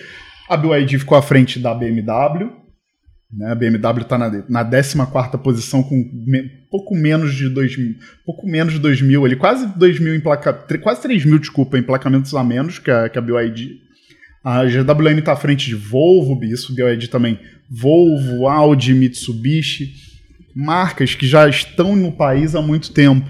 A 0.49 0.57
BioID 0.59 0.99
ficou 0.99 1.17
à 1.17 1.23
frente 1.23 1.59
da 1.59 1.75
BMW, 1.75 2.51
né? 3.37 3.51
A 3.51 3.55
BMW 3.55 4.03
está 4.03 4.17
na, 4.17 4.31
na 4.49 4.65
14 4.65 5.39
posição 5.43 5.83
com 5.83 5.97
me, 5.97 6.49
pouco 6.71 6.95
menos 6.95 7.35
de 7.35 7.49
2 7.49 7.77
mil, 7.77 7.95
pouco 8.25 8.47
menos 8.47 8.73
de 8.73 8.79
2 8.79 9.03
mil 9.03 9.25
ali, 9.25 9.37
quase 9.37 9.67
2 9.67 9.99
mil 9.99 10.15
emplaca, 10.15 10.53
quase 10.79 11.03
3 11.03 11.25
mil, 11.25 11.39
desculpa, 11.39 11.79
emplacamentos 11.79 12.35
a 12.35 12.45
menos 12.45 12.79
que 12.79 12.91
a, 12.91 13.09
que 13.09 13.19
a 13.19 13.23
BYD. 13.23 13.83
A 14.43 14.65
GWM 14.67 15.19
está 15.19 15.33
à 15.33 15.37
frente 15.37 15.67
de 15.67 15.75
Volvo, 15.75 16.43
isso, 16.45 16.75
BYD 16.75 17.09
também, 17.09 17.39
Volvo, 17.69 18.47
Audi, 18.47 18.95
Mitsubishi, 18.95 19.95
marcas 20.55 21.15
que 21.15 21.27
já 21.27 21.49
estão 21.49 21.97
no 21.97 22.13
país 22.13 22.55
há 22.55 22.63
muito 22.63 22.93
tempo 22.93 23.27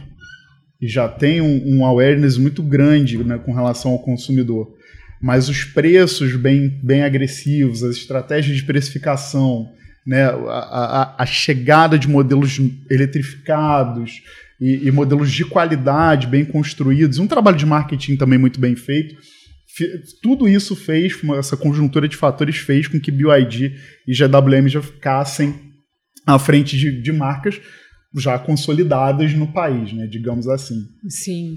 e 0.81 0.89
já 0.89 1.09
tem 1.09 1.41
um, 1.41 1.79
um 1.79 1.87
awareness 1.87 2.37
muito 2.37 2.63
grande 2.63 3.17
né, 3.25 3.39
com 3.39 3.53
relação 3.53 3.93
ao 3.93 4.01
consumidor. 4.01 4.75
Mas 5.23 5.49
os 5.49 5.65
preços 5.65 6.37
bem, 6.37 6.69
bem 6.83 7.03
agressivos, 7.03 7.83
as 7.83 7.97
estratégias 7.97 8.57
de 8.57 8.65
precificação, 8.65 9.71
né, 10.07 10.25
a, 10.25 11.15
a, 11.19 11.23
a 11.23 11.27
chegada 11.27 11.99
de 11.99 12.09
modelos 12.09 12.61
eletrificados 12.91 14.23
e, 14.61 14.87
e, 14.87 14.91
modelos 14.91 15.33
de 15.33 15.45
qualidade 15.45 16.27
bem 16.27 16.45
construídos, 16.45 17.19
um 17.19 17.27
trabalho 17.27 17.57
de 17.57 17.67
marketing 17.67 18.17
também 18.17 18.39
muito 18.39 18.61
bem 18.61 18.77
feito. 18.77 19.17
Tudo 20.23 20.49
isso 20.49 20.77
fez, 20.77 21.15
essa 21.37 21.57
conjuntura 21.57 22.07
de 22.07 22.17
fatores 22.17 22.57
fez 22.57 22.87
com 22.87 23.01
que 23.01 23.11
BYD 23.11 23.75
e 24.07 24.15
GWM 24.15 24.69
já 24.69 24.81
ficassem 24.81 25.55
à 26.27 26.39
frente 26.39 26.79
de, 26.79 27.03
de 27.03 27.13
marcas 27.13 27.61
já 28.17 28.39
consolidadas 28.39 29.35
no 29.35 29.53
país, 29.53 29.93
né, 29.93 30.07
digamos 30.07 30.47
assim. 30.47 30.87
Sim. 31.09 31.57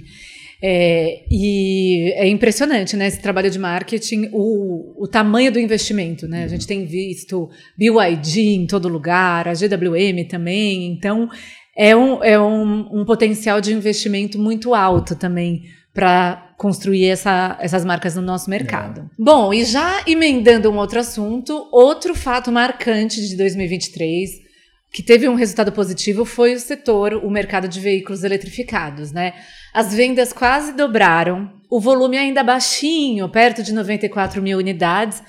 É, 0.61 1.23
e 1.29 2.13
é 2.15 2.27
impressionante, 2.27 2.97
né, 2.97 3.07
esse 3.07 3.21
trabalho 3.21 3.49
de 3.49 3.59
marketing, 3.59 4.29
o, 4.33 5.03
o 5.03 5.07
tamanho 5.07 5.51
do 5.51 5.59
investimento, 5.59 6.27
né? 6.27 6.43
A 6.43 6.47
gente 6.47 6.65
tem 6.65 6.85
visto 6.85 7.49
BYD 7.77 8.55
em 8.55 8.65
todo 8.65 8.87
lugar, 8.87 9.47
a 9.47 9.53
GWM 9.53 10.27
também, 10.27 10.87
então 10.87 11.29
é 11.75 11.95
um, 11.95 12.23
é 12.23 12.39
um, 12.39 13.01
um 13.01 13.05
potencial 13.05 13.61
de 13.61 13.71
investimento 13.71 14.39
muito 14.39 14.73
alto 14.73 15.15
também 15.15 15.61
para 15.93 16.53
construir 16.57 17.05
essa, 17.05 17.55
essas 17.59 17.85
marcas 17.85 18.15
no 18.15 18.21
nosso 18.21 18.49
mercado. 18.49 19.01
É. 19.01 19.03
Bom, 19.17 19.53
e 19.53 19.63
já 19.63 20.03
emendando 20.07 20.71
um 20.71 20.77
outro 20.77 20.99
assunto, 20.99 21.67
outro 21.71 22.15
fato 22.15 22.51
marcante 22.51 23.21
de 23.27 23.37
2023 23.37 24.47
que 24.91 25.03
teve 25.03 25.27
um 25.27 25.35
resultado 25.35 25.71
positivo 25.71 26.25
foi 26.25 26.53
o 26.53 26.59
setor, 26.59 27.13
o 27.13 27.29
mercado 27.29 27.67
de 27.67 27.79
veículos 27.79 28.23
eletrificados, 28.23 29.11
né? 29.11 29.33
As 29.73 29.93
vendas 29.93 30.33
quase 30.33 30.73
dobraram, 30.73 31.51
o 31.69 31.79
volume 31.79 32.17
ainda 32.17 32.43
baixinho, 32.43 33.29
perto 33.29 33.61
de 33.61 33.73
94 33.73 34.41
mil 34.41 34.57
unidades, 34.57 35.21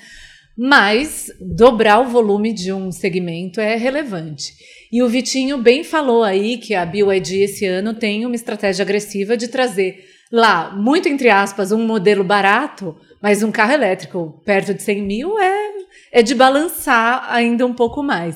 mas 0.57 1.27
dobrar 1.39 1.99
o 1.99 2.09
volume 2.09 2.51
de 2.51 2.73
um 2.73 2.91
segmento 2.91 3.61
é 3.61 3.75
relevante. 3.75 4.53
E 4.91 5.01
o 5.03 5.07
Vitinho 5.07 5.57
bem 5.57 5.83
falou 5.83 6.23
aí 6.23 6.57
que 6.57 6.73
a 6.73 6.85
BYD 6.85 7.43
esse 7.43 7.65
ano 7.65 7.93
tem 7.93 8.25
uma 8.25 8.35
estratégia 8.35 8.83
agressiva 8.83 9.37
de 9.37 9.47
trazer 9.47 10.03
lá, 10.31 10.71
muito 10.71 11.07
entre 11.07 11.29
aspas, 11.29 11.71
um 11.71 11.85
modelo 11.85 12.23
barato, 12.23 12.95
mas 13.21 13.43
um 13.43 13.51
carro 13.51 13.73
elétrico 13.73 14.41
perto 14.45 14.73
de 14.73 14.81
100 14.81 15.01
mil 15.01 15.39
é, 15.39 15.71
é 16.11 16.21
de 16.21 16.35
balançar 16.35 17.25
ainda 17.29 17.65
um 17.65 17.73
pouco 17.73 18.01
mais. 18.03 18.35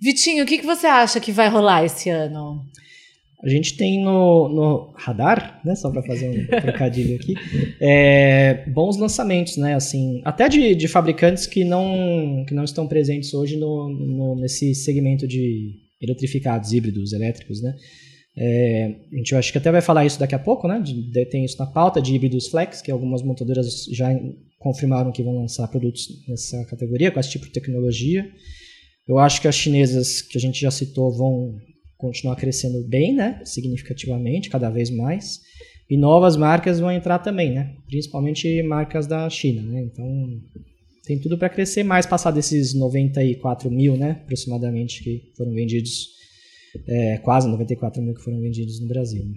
Vitinho, 0.00 0.44
o 0.44 0.46
que, 0.46 0.58
que 0.58 0.66
você 0.66 0.86
acha 0.86 1.20
que 1.20 1.30
vai 1.30 1.48
rolar 1.48 1.84
esse 1.84 2.08
ano? 2.08 2.64
A 3.42 3.48
gente 3.48 3.76
tem 3.76 4.04
no, 4.04 4.48
no 4.48 4.92
radar, 4.94 5.60
né, 5.64 5.74
só 5.74 5.90
para 5.90 6.02
fazer 6.02 6.28
um 6.28 6.46
trocadilho 6.60 7.16
aqui, 7.16 7.34
é, 7.80 8.64
bons 8.68 8.98
lançamentos, 8.98 9.56
né, 9.56 9.74
assim, 9.74 10.20
até 10.24 10.48
de, 10.48 10.74
de 10.74 10.86
fabricantes 10.86 11.46
que 11.46 11.64
não, 11.64 12.44
que 12.46 12.52
não 12.52 12.64
estão 12.64 12.86
presentes 12.86 13.32
hoje 13.32 13.56
no, 13.56 13.88
no, 13.88 14.36
nesse 14.36 14.74
segmento 14.74 15.26
de 15.26 15.72
eletrificados, 16.02 16.72
híbridos, 16.72 17.12
elétricos, 17.12 17.62
né. 17.62 17.74
É, 18.36 18.94
a 19.12 19.16
gente 19.16 19.34
acho 19.34 19.50
que 19.50 19.58
até 19.58 19.72
vai 19.72 19.80
falar 19.80 20.04
isso 20.04 20.20
daqui 20.20 20.34
a 20.34 20.38
pouco, 20.38 20.68
né, 20.68 20.78
de, 20.80 21.10
de, 21.10 21.24
tem 21.26 21.44
isso 21.44 21.58
na 21.58 21.66
pauta 21.66 22.00
de 22.00 22.14
híbridos 22.14 22.48
flex, 22.48 22.82
que 22.82 22.90
algumas 22.90 23.22
montadoras 23.22 23.86
já 23.90 24.08
confirmaram 24.58 25.10
que 25.10 25.22
vão 25.22 25.40
lançar 25.40 25.66
produtos 25.68 26.06
nessa 26.28 26.62
categoria, 26.66 27.10
com 27.10 27.18
esse 27.18 27.30
tipo 27.30 27.46
de 27.46 27.52
tecnologia. 27.52 28.30
Eu 29.08 29.18
acho 29.18 29.40
que 29.40 29.48
as 29.48 29.56
chinesas 29.56 30.20
que 30.20 30.36
a 30.36 30.40
gente 30.40 30.60
já 30.60 30.70
citou 30.70 31.10
vão 31.10 31.58
continuar 32.00 32.36
crescendo 32.36 32.82
bem, 32.88 33.14
né? 33.14 33.40
Significativamente, 33.44 34.48
cada 34.48 34.70
vez 34.70 34.90
mais. 34.90 35.40
E 35.88 35.96
novas 35.96 36.36
marcas 36.36 36.78
vão 36.80 36.90
entrar 36.90 37.18
também, 37.18 37.52
né? 37.52 37.74
Principalmente 37.88 38.62
marcas 38.62 39.06
da 39.06 39.28
China, 39.28 39.62
né? 39.62 39.82
Então 39.82 40.40
tem 41.04 41.18
tudo 41.18 41.36
para 41.36 41.48
crescer 41.48 41.82
mais, 41.82 42.06
passar 42.06 42.30
desses 42.30 42.74
94 42.74 43.70
mil, 43.70 43.96
né? 43.96 44.20
Aproximadamente 44.22 45.02
que 45.02 45.32
foram 45.36 45.52
vendidos, 45.52 46.08
é, 46.86 47.18
quase 47.18 47.48
94 47.48 48.00
mil 48.00 48.14
que 48.14 48.22
foram 48.22 48.40
vendidos 48.40 48.80
no 48.80 48.86
Brasil. 48.86 49.24
Né? 49.24 49.34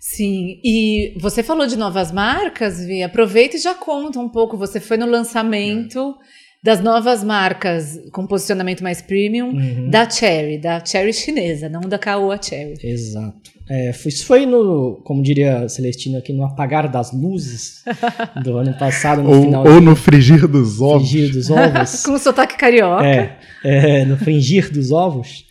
Sim, 0.00 0.60
e 0.64 1.14
você 1.18 1.42
falou 1.42 1.66
de 1.66 1.76
novas 1.76 2.10
marcas, 2.10 2.84
Vi. 2.84 3.02
Aproveita 3.02 3.56
e 3.56 3.60
já 3.60 3.74
conta 3.74 4.18
um 4.18 4.28
pouco. 4.28 4.56
Você 4.56 4.80
foi 4.80 4.96
no 4.96 5.06
lançamento. 5.06 5.98
É 5.98 6.12
das 6.62 6.80
novas 6.80 7.24
marcas 7.24 8.00
com 8.12 8.24
posicionamento 8.24 8.82
mais 8.82 9.02
premium 9.02 9.48
uhum. 9.48 9.90
da 9.90 10.08
Cherry, 10.08 10.58
da 10.58 10.84
Cherry 10.84 11.12
chinesa, 11.12 11.68
não 11.68 11.80
da 11.80 11.98
Caoa 11.98 12.38
Cherry. 12.40 12.74
Exato. 12.84 13.50
É, 13.68 13.90
isso 13.90 14.24
foi 14.26 14.46
no, 14.46 15.00
como 15.04 15.22
diria 15.22 15.68
Celestino 15.68 16.18
aqui, 16.18 16.32
no 16.32 16.44
apagar 16.44 16.90
das 16.90 17.12
luzes 17.12 17.82
do 18.44 18.58
ano 18.58 18.76
passado, 18.78 19.22
no 19.22 19.30
ou, 19.30 19.42
final. 19.42 19.66
Ou 19.66 19.80
de, 19.80 19.86
no 19.86 19.96
frigir 19.96 20.46
dos 20.46 20.80
ovos. 20.80 21.10
Frigir 21.10 21.32
dos 21.32 21.50
ovos. 21.50 22.02
com 22.06 22.18
sotaque 22.18 22.56
carioca. 22.56 23.06
É, 23.06 23.38
é, 23.64 24.04
no 24.04 24.16
fringir 24.16 24.70
dos 24.70 24.92
ovos. 24.92 25.46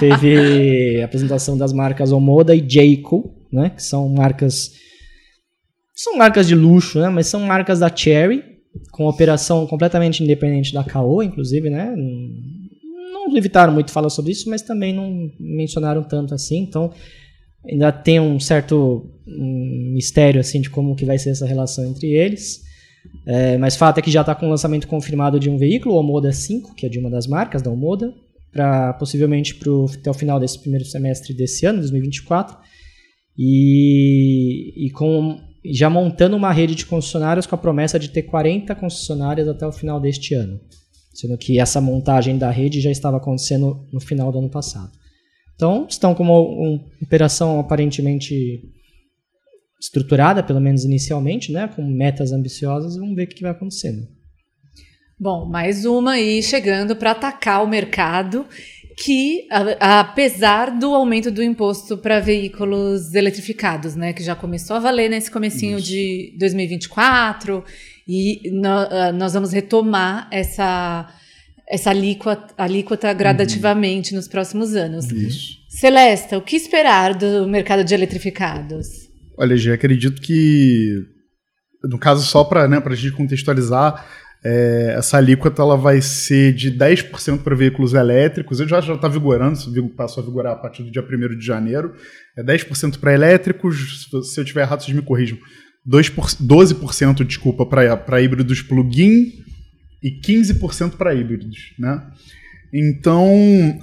Teve 0.00 1.00
a 1.02 1.04
apresentação 1.06 1.56
das 1.56 1.72
marcas 1.72 2.10
Omoda 2.10 2.54
e 2.54 2.64
Jayco, 2.66 3.32
né? 3.52 3.70
Que 3.70 3.82
são 3.82 4.08
marcas. 4.08 4.72
São 5.94 6.16
marcas 6.16 6.48
de 6.48 6.54
luxo, 6.54 7.00
né? 7.00 7.08
Mas 7.08 7.26
são 7.26 7.40
marcas 7.40 7.80
da 7.80 7.94
Cherry 7.94 8.57
com 8.90 9.06
operação 9.06 9.66
completamente 9.66 10.22
independente 10.22 10.72
da 10.72 10.84
Caoa, 10.84 11.24
inclusive, 11.24 11.70
né? 11.70 11.94
Não 11.96 13.36
evitaram 13.36 13.72
muito 13.72 13.90
falar 13.90 14.10
sobre 14.10 14.32
isso, 14.32 14.48
mas 14.48 14.62
também 14.62 14.92
não 14.92 15.30
mencionaram 15.38 16.02
tanto 16.02 16.34
assim, 16.34 16.58
então 16.58 16.92
ainda 17.68 17.92
tem 17.92 18.18
um 18.18 18.40
certo 18.40 19.06
mistério 19.26 20.40
assim 20.40 20.60
de 20.60 20.70
como 20.70 20.96
que 20.96 21.04
vai 21.04 21.18
ser 21.18 21.30
essa 21.30 21.46
relação 21.46 21.84
entre 21.84 22.12
eles. 22.12 22.62
É, 23.26 23.58
mas 23.58 23.76
fato 23.76 23.98
é 23.98 24.02
que 24.02 24.10
já 24.10 24.22
está 24.22 24.34
com 24.34 24.46
o 24.46 24.50
lançamento 24.50 24.88
confirmado 24.88 25.38
de 25.38 25.50
um 25.50 25.58
veículo, 25.58 25.94
o 25.94 25.98
Omoda 25.98 26.32
5, 26.32 26.74
que 26.74 26.86
é 26.86 26.88
de 26.88 26.98
uma 26.98 27.10
das 27.10 27.26
marcas 27.26 27.62
da 27.62 27.70
Omoda, 27.70 28.12
para 28.50 28.94
possivelmente 28.94 29.54
pro, 29.54 29.86
até 29.92 30.10
o 30.10 30.14
final 30.14 30.40
desse 30.40 30.58
primeiro 30.58 30.84
semestre 30.84 31.34
desse 31.34 31.66
ano, 31.66 31.78
2024. 31.80 32.56
E, 33.36 34.86
e 34.86 34.90
com 34.90 35.38
já 35.64 35.90
montando 35.90 36.36
uma 36.36 36.52
rede 36.52 36.74
de 36.74 36.86
concessionárias 36.86 37.46
com 37.46 37.54
a 37.54 37.58
promessa 37.58 37.98
de 37.98 38.08
ter 38.10 38.22
40 38.22 38.74
concessionárias 38.74 39.48
até 39.48 39.66
o 39.66 39.72
final 39.72 40.00
deste 40.00 40.34
ano. 40.34 40.60
Sendo 41.12 41.36
que 41.36 41.58
essa 41.58 41.80
montagem 41.80 42.38
da 42.38 42.50
rede 42.50 42.80
já 42.80 42.90
estava 42.90 43.16
acontecendo 43.16 43.86
no 43.92 44.00
final 44.00 44.30
do 44.30 44.38
ano 44.38 44.48
passado. 44.50 44.92
Então, 45.54 45.86
estão 45.88 46.14
com 46.14 46.22
uma, 46.22 46.38
uma 46.38 46.80
operação 47.02 47.58
aparentemente 47.58 48.62
estruturada, 49.80 50.42
pelo 50.42 50.60
menos 50.60 50.84
inicialmente, 50.84 51.52
né, 51.52 51.68
com 51.68 51.82
metas 51.84 52.32
ambiciosas, 52.32 52.96
vamos 52.96 53.14
ver 53.14 53.24
o 53.24 53.26
que 53.28 53.42
vai 53.42 53.50
acontecendo. 53.50 54.06
Bom, 55.20 55.46
mais 55.46 55.84
uma 55.84 56.12
aí 56.12 56.40
chegando 56.42 56.94
para 56.94 57.10
atacar 57.10 57.64
o 57.64 57.68
mercado 57.68 58.46
que, 59.04 59.46
a, 59.50 60.00
apesar 60.00 60.76
do 60.76 60.92
aumento 60.94 61.30
do 61.30 61.42
imposto 61.42 61.96
para 61.96 62.18
veículos 62.18 63.14
eletrificados, 63.14 63.94
né, 63.94 64.12
que 64.12 64.22
já 64.24 64.34
começou 64.34 64.76
a 64.76 64.80
valer 64.80 65.08
nesse 65.08 65.30
comecinho 65.30 65.78
Isso. 65.78 65.86
de 65.86 66.36
2024, 66.38 67.64
e 68.06 68.50
no, 68.50 68.68
uh, 68.68 69.12
nós 69.14 69.34
vamos 69.34 69.52
retomar 69.52 70.28
essa, 70.32 71.08
essa 71.68 71.90
alíquota, 71.90 72.54
alíquota 72.58 73.12
gradativamente 73.12 74.12
uhum. 74.12 74.16
nos 74.16 74.26
próximos 74.26 74.74
anos. 74.74 75.10
Isso. 75.12 75.58
Celesta, 75.68 76.36
o 76.36 76.42
que 76.42 76.56
esperar 76.56 77.14
do 77.14 77.46
mercado 77.46 77.84
de 77.84 77.94
eletrificados? 77.94 78.88
Olha, 79.36 79.56
já 79.56 79.74
acredito 79.74 80.20
que, 80.20 81.04
no 81.84 81.98
caso, 81.98 82.26
só 82.26 82.42
para 82.42 82.66
né, 82.66 82.82
a 82.84 82.94
gente 82.96 83.14
contextualizar, 83.14 84.04
é, 84.44 84.94
essa 84.96 85.16
alíquota 85.16 85.62
ela 85.62 85.76
vai 85.76 86.00
ser 86.00 86.52
de 86.52 86.70
10% 86.70 87.42
para 87.42 87.54
veículos 87.54 87.94
elétricos. 87.94 88.60
Ele 88.60 88.68
já 88.68 88.78
está 88.78 89.08
vigorando, 89.08 89.58
passou 89.96 90.22
a 90.22 90.26
vigorar 90.26 90.52
a 90.52 90.56
partir 90.56 90.82
do 90.82 90.90
dia 90.90 91.02
1 91.02 91.38
de 91.38 91.44
janeiro. 91.44 91.94
É 92.36 92.42
10% 92.42 92.98
para 92.98 93.12
elétricos, 93.12 94.08
se 94.22 94.40
eu 94.40 94.44
tiver 94.44 94.62
errado, 94.62 94.82
vocês 94.82 94.96
me 94.96 95.02
corrijam. 95.02 95.38
12% 95.86 97.24
desculpa, 97.24 97.64
para 97.64 98.22
híbridos 98.22 98.62
plug-in 98.62 99.32
e 100.02 100.20
15% 100.20 100.92
para 100.92 101.14
híbridos. 101.14 101.74
Né? 101.78 102.02
Então, 102.72 103.80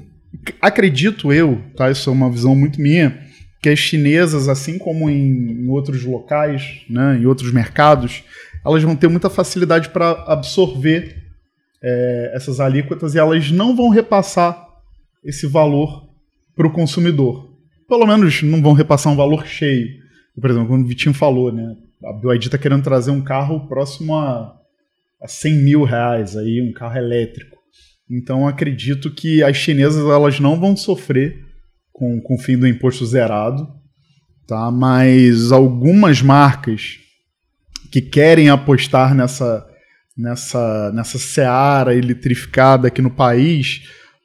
acredito 0.62 1.34
eu, 1.34 1.62
tá? 1.76 1.90
isso 1.90 2.10
é 2.10 2.14
uma 2.14 2.32
visão 2.32 2.56
muito 2.56 2.80
minha, 2.80 3.26
que 3.62 3.70
as 3.70 3.80
chinesas, 3.80 4.48
assim 4.48 4.78
como 4.78 5.10
em, 5.10 5.64
em 5.64 5.68
outros 5.68 6.04
locais, 6.04 6.84
né, 6.88 7.18
em 7.20 7.26
outros 7.26 7.52
mercados, 7.52 8.24
elas 8.66 8.82
vão 8.82 8.96
ter 8.96 9.08
muita 9.08 9.30
facilidade 9.30 9.90
para 9.90 10.12
absorver 10.28 11.24
é, 11.84 12.32
essas 12.34 12.60
alíquotas 12.60 13.14
e 13.14 13.20
elas 13.20 13.52
não 13.52 13.76
vão 13.76 13.90
repassar 13.90 14.68
esse 15.24 15.46
valor 15.46 16.10
para 16.56 16.66
o 16.66 16.72
consumidor. 16.72 17.54
Pelo 17.88 18.08
menos 18.08 18.42
não 18.42 18.62
vão 18.62 18.74
repassar 18.74 19.14
um 19.14 19.16
valor 19.16 19.46
cheio. 19.46 19.88
Por 20.40 20.50
exemplo, 20.50 20.68
como 20.70 20.84
o 20.84 20.88
Vitinho 20.88 21.14
falou, 21.14 21.52
né? 21.52 21.76
A 22.04 22.12
BYD 22.12 22.48
está 22.48 22.58
querendo 22.58 22.84
trazer 22.84 23.12
um 23.12 23.22
carro 23.22 23.68
próximo 23.68 24.16
a, 24.16 24.56
a 25.22 25.28
100 25.28 25.54
mil 25.56 25.84
reais, 25.84 26.36
aí, 26.36 26.62
um 26.62 26.74
carro 26.74 26.98
elétrico. 26.98 27.58
Então 28.10 28.48
acredito 28.48 29.12
que 29.12 29.44
as 29.44 29.58
chinesas 29.58 30.04
elas 30.06 30.40
não 30.40 30.60
vão 30.60 30.76
sofrer 30.76 31.46
com, 31.94 32.20
com 32.22 32.36
o 32.36 32.38
fim 32.38 32.58
do 32.58 32.68
imposto 32.68 33.06
zerado, 33.06 33.68
tá? 34.48 34.70
mas 34.72 35.52
algumas 35.52 36.22
marcas 36.22 37.00
que 37.96 38.02
querem 38.02 38.50
apostar 38.50 39.16
nessa, 39.16 39.66
nessa, 40.18 40.92
nessa 40.92 41.18
seara 41.18 41.96
eletrificada 41.96 42.90
aqui 42.90 43.02
no 43.02 43.10
país 43.10 43.84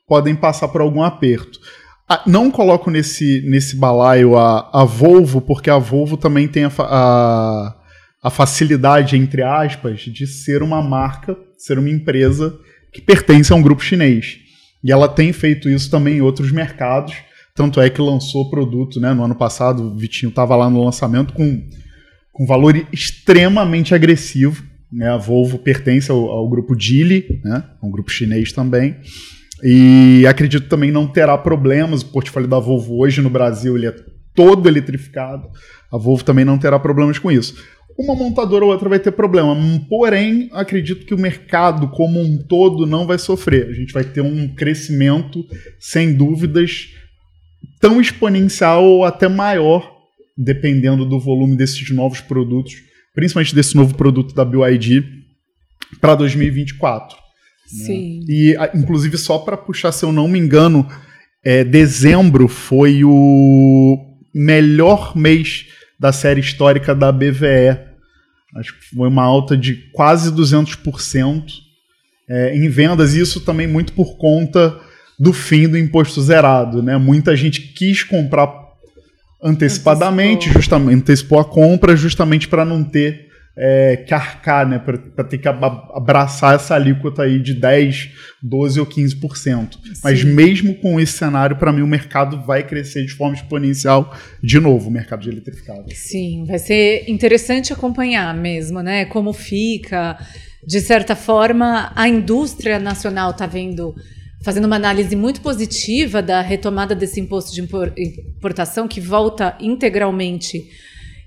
podem 0.08 0.34
passar 0.34 0.66
por 0.66 0.80
algum 0.80 1.04
aperto. 1.04 1.60
Ah, 2.08 2.20
não 2.26 2.50
coloco 2.50 2.90
nesse, 2.90 3.48
nesse 3.48 3.76
balaio 3.76 4.36
a, 4.36 4.68
a 4.72 4.84
Volvo, 4.84 5.40
porque 5.40 5.70
a 5.70 5.78
Volvo 5.78 6.16
também 6.16 6.48
tem 6.48 6.64
a, 6.64 6.72
a, 6.80 7.76
a 8.24 8.28
facilidade, 8.28 9.16
entre 9.16 9.40
aspas, 9.40 10.00
de 10.00 10.26
ser 10.26 10.64
uma 10.64 10.82
marca, 10.82 11.38
ser 11.56 11.78
uma 11.78 11.90
empresa 11.90 12.52
que 12.92 13.00
pertence 13.00 13.52
a 13.52 13.56
um 13.56 13.62
grupo 13.62 13.84
chinês. 13.84 14.38
E 14.82 14.90
ela 14.90 15.06
tem 15.06 15.32
feito 15.32 15.68
isso 15.68 15.88
também 15.88 16.16
em 16.16 16.22
outros 16.22 16.50
mercados. 16.50 17.14
Tanto 17.54 17.80
é 17.80 17.88
que 17.88 18.02
lançou 18.02 18.50
produto 18.50 18.98
né, 18.98 19.14
no 19.14 19.22
ano 19.22 19.36
passado. 19.36 19.92
O 19.92 19.96
Vitinho 19.96 20.30
estava 20.30 20.56
lá 20.56 20.68
no 20.68 20.84
lançamento 20.84 21.32
com 21.32 21.62
com 22.40 22.46
valor 22.46 22.74
extremamente 22.90 23.94
agressivo. 23.94 24.64
Né? 24.90 25.10
A 25.10 25.18
Volvo 25.18 25.58
pertence 25.58 26.10
ao, 26.10 26.24
ao 26.30 26.48
grupo 26.48 26.74
Geely, 26.74 27.38
né? 27.44 27.62
um 27.82 27.90
grupo 27.90 28.10
chinês 28.10 28.50
também. 28.50 28.96
E 29.62 30.26
acredito 30.26 30.66
também 30.66 30.90
não 30.90 31.06
terá 31.06 31.36
problemas. 31.36 32.00
O 32.00 32.06
portfólio 32.06 32.48
da 32.48 32.58
Volvo 32.58 32.98
hoje 32.98 33.20
no 33.20 33.28
Brasil 33.28 33.76
ele 33.76 33.88
é 33.88 33.94
todo 34.34 34.66
eletrificado. 34.66 35.50
A 35.92 35.98
Volvo 35.98 36.24
também 36.24 36.42
não 36.42 36.56
terá 36.56 36.78
problemas 36.78 37.18
com 37.18 37.30
isso. 37.30 37.62
Uma 37.98 38.14
montadora 38.14 38.64
ou 38.64 38.70
outra 38.70 38.88
vai 38.88 38.98
ter 38.98 39.10
problema, 39.10 39.54
porém, 39.86 40.48
acredito 40.54 41.04
que 41.04 41.12
o 41.12 41.18
mercado 41.18 41.88
como 41.88 42.18
um 42.18 42.38
todo 42.38 42.86
não 42.86 43.06
vai 43.06 43.18
sofrer. 43.18 43.68
A 43.68 43.74
gente 43.74 43.92
vai 43.92 44.04
ter 44.04 44.22
um 44.22 44.48
crescimento, 44.48 45.44
sem 45.78 46.14
dúvidas, 46.14 46.88
tão 47.78 48.00
exponencial 48.00 48.82
ou 48.82 49.04
até 49.04 49.28
maior 49.28 49.99
dependendo 50.42 51.04
do 51.04 51.20
volume 51.20 51.54
desses 51.54 51.90
novos 51.90 52.20
produtos, 52.20 52.74
principalmente 53.14 53.54
desse 53.54 53.76
novo 53.76 53.94
produto 53.94 54.34
da 54.34 54.44
BYD 54.44 55.04
para 56.00 56.14
2024. 56.14 57.16
Né? 57.16 57.84
Sim. 57.84 58.20
Né? 58.20 58.24
E, 58.28 58.56
inclusive, 58.74 59.18
só 59.18 59.38
para 59.38 59.56
puxar, 59.56 59.92
se 59.92 60.04
eu 60.04 60.12
não 60.12 60.26
me 60.26 60.38
engano, 60.38 60.88
é, 61.44 61.62
dezembro 61.62 62.48
foi 62.48 63.04
o 63.04 63.98
melhor 64.34 65.16
mês 65.16 65.66
da 65.98 66.12
série 66.12 66.40
histórica 66.40 66.94
da 66.94 67.12
BVE. 67.12 67.78
Acho 68.56 68.78
que 68.78 68.96
foi 68.96 69.08
uma 69.08 69.22
alta 69.22 69.56
de 69.56 69.74
quase 69.92 70.32
200% 70.32 71.44
é, 72.28 72.56
em 72.56 72.68
vendas, 72.68 73.14
e 73.14 73.20
isso 73.20 73.40
também 73.40 73.66
muito 73.66 73.92
por 73.92 74.16
conta 74.16 74.80
do 75.18 75.34
fim 75.34 75.68
do 75.68 75.76
imposto 75.76 76.22
zerado. 76.22 76.82
Né? 76.82 76.96
Muita 76.96 77.36
gente 77.36 77.60
quis 77.60 78.02
comprar 78.02 78.59
antecipadamente, 79.42 80.48
antecipou. 80.48 80.62
justamente, 80.62 80.94
antecipou 80.94 81.38
a 81.38 81.44
compra 81.44 81.96
justamente 81.96 82.48
para 82.48 82.64
não 82.64 82.84
ter 82.84 83.30
é, 83.56 83.96
que 83.96 84.14
arcar, 84.14 84.66
né, 84.66 84.78
para 84.78 85.24
ter 85.24 85.38
que 85.38 85.48
abraçar 85.48 86.54
essa 86.54 86.74
alíquota 86.74 87.22
aí 87.22 87.38
de 87.38 87.52
10, 87.52 88.10
12 88.42 88.80
ou 88.80 88.86
15%. 88.86 89.72
Sim. 89.72 89.78
Mas 90.02 90.24
mesmo 90.24 90.74
com 90.76 91.00
esse 91.00 91.12
cenário, 91.12 91.56
para 91.56 91.72
mim 91.72 91.82
o 91.82 91.86
mercado 91.86 92.42
vai 92.42 92.62
crescer 92.62 93.04
de 93.04 93.12
forma 93.12 93.34
exponencial 93.34 94.16
de 94.42 94.58
novo, 94.58 94.88
o 94.88 94.92
mercado 94.92 95.20
de 95.20 95.28
eletrificado. 95.28 95.84
Sim, 95.92 96.44
vai 96.46 96.58
ser 96.58 97.04
interessante 97.08 97.72
acompanhar 97.72 98.34
mesmo, 98.34 98.80
né, 98.80 99.04
como 99.04 99.32
fica. 99.32 100.18
De 100.66 100.80
certa 100.80 101.16
forma, 101.16 101.90
a 101.94 102.08
indústria 102.08 102.78
nacional 102.78 103.30
está 103.30 103.46
vendo 103.46 103.94
fazendo 104.42 104.64
uma 104.64 104.76
análise 104.76 105.14
muito 105.14 105.40
positiva 105.40 106.22
da 106.22 106.40
retomada 106.40 106.94
desse 106.94 107.20
imposto 107.20 107.52
de 107.52 107.60
importação, 107.60 108.88
que 108.88 109.00
volta 109.00 109.56
integralmente 109.60 110.68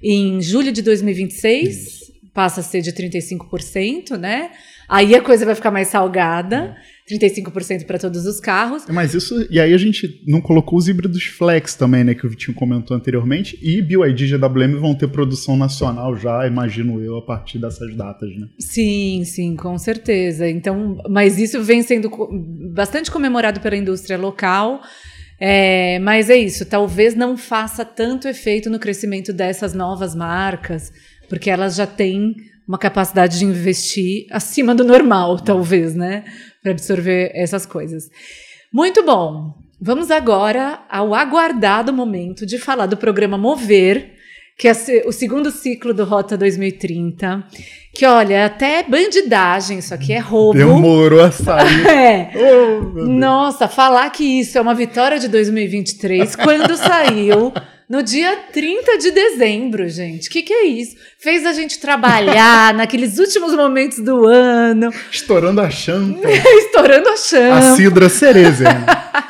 em 0.02 0.41
julho 0.41 0.71
de 0.71 0.82
2026, 0.82 1.67
Isso. 1.67 2.13
passa 2.34 2.62
a 2.62 2.63
ser 2.63 2.82
de 2.82 2.91
35%, 2.91 4.17
né? 4.17 4.52
Aí 4.93 5.15
a 5.15 5.21
coisa 5.21 5.43
vai 5.43 5.56
ficar 5.56 5.71
mais 5.71 5.88
salgada. 5.88 6.77
35% 7.10 7.86
para 7.86 7.99
todos 7.99 8.25
os 8.25 8.39
carros. 8.39 8.86
Mas 8.88 9.13
isso, 9.13 9.45
e 9.49 9.60
aí 9.60 9.73
a 9.73 9.77
gente 9.77 10.23
não 10.25 10.39
colocou 10.39 10.77
os 10.77 10.88
híbridos 10.88 11.23
flex 11.25 11.75
também, 11.75 12.03
né, 12.03 12.13
que 12.13 12.25
o 12.25 12.29
Vitinho 12.29 12.56
comentou 12.56 12.95
anteriormente, 12.95 13.60
e 13.62 13.82
BYD 13.82 14.23
e 14.23 14.38
GWM 14.38 14.79
vão 14.79 14.95
ter 14.95 15.10
produção 15.10 15.58
nacional 15.58 16.15
já, 16.15 16.47
imagino 16.47 17.01
eu, 17.01 17.17
a 17.17 17.21
partir 17.21 17.60
dessas 17.60 17.93
datas, 17.95 18.29
né? 18.38 18.47
Sim, 18.58 19.23
sim, 19.25 19.56
com 19.56 19.77
certeza. 19.77 20.47
Então, 20.47 20.97
mas 21.10 21.38
isso 21.38 21.62
vem 21.62 21.82
sendo 21.82 22.10
bastante 22.73 23.12
comemorado 23.12 23.60
pela 23.60 23.75
indústria 23.75 24.17
local. 24.17 24.82
É, 25.39 25.99
mas 25.99 26.29
é 26.29 26.38
isso, 26.38 26.65
talvez 26.65 27.15
não 27.15 27.36
faça 27.36 27.84
tanto 27.84 28.29
efeito 28.29 28.69
no 28.69 28.79
crescimento 28.79 29.34
dessas 29.34 29.73
novas 29.73 30.15
marcas, 30.15 30.93
porque 31.27 31.49
elas 31.49 31.75
já 31.75 31.86
têm 31.86 32.36
uma 32.67 32.78
capacidade 32.78 33.39
de 33.39 33.45
investir 33.45 34.26
acima 34.32 34.73
do 34.73 34.84
normal, 34.84 35.39
talvez, 35.39 35.93
né? 35.95 36.23
Para 36.62 36.71
absorver 36.71 37.32
essas 37.34 37.65
coisas. 37.65 38.10
Muito 38.71 39.04
bom. 39.04 39.54
Vamos 39.80 40.10
agora 40.10 40.80
ao 40.89 41.13
aguardado 41.13 41.91
momento 41.91 42.45
de 42.45 42.58
falar 42.58 42.86
do 42.86 42.95
programa 42.95 43.38
Mover, 43.38 44.13
que 44.58 44.67
é 44.67 44.71
o 45.06 45.12
segundo 45.12 45.52
ciclo 45.52 45.93
do 45.93 46.06
Rota 46.06 46.38
2030. 46.38 47.43
Que 47.93 48.06
olha, 48.06 48.45
até 48.45 48.82
bandidagem, 48.84 49.80
isso 49.80 49.93
aqui 49.93 50.13
é 50.13 50.19
roubo. 50.19 50.58
Demorou 50.58 51.21
a 51.21 51.32
sair. 51.32 51.86
é. 51.86 52.32
Oh, 52.36 53.04
Nossa, 53.06 53.67
falar 53.67 54.10
que 54.10 54.23
isso 54.23 54.58
é 54.58 54.62
uma 54.62 54.73
vitória 54.73 55.19
de 55.19 55.28
2023, 55.28 56.36
quando 56.38 56.78
saiu 56.78 57.52
no 57.89 58.02
dia 58.02 58.36
30 58.52 58.98
de 58.98 59.12
dezembro, 59.12 59.88
gente. 59.89 60.30
O 60.30 60.32
que, 60.32 60.41
que 60.41 60.54
é 60.54 60.65
isso? 60.65 60.96
Fez 61.19 61.46
a 61.46 61.54
gente 61.54 61.80
trabalhar 61.80 62.74
naqueles 62.76 63.17
últimos 63.17 63.54
momentos 63.56 64.00
do 64.00 64.26
ano. 64.26 64.91
Estourando 65.12 65.62
a 65.62 65.69
chanta. 65.69 66.28
Estourando 66.32 67.10
a 67.10 67.17
chanta. 67.17 67.58
A 67.58 67.76
Cidra 67.76 68.10
Cerezer. 68.10 68.67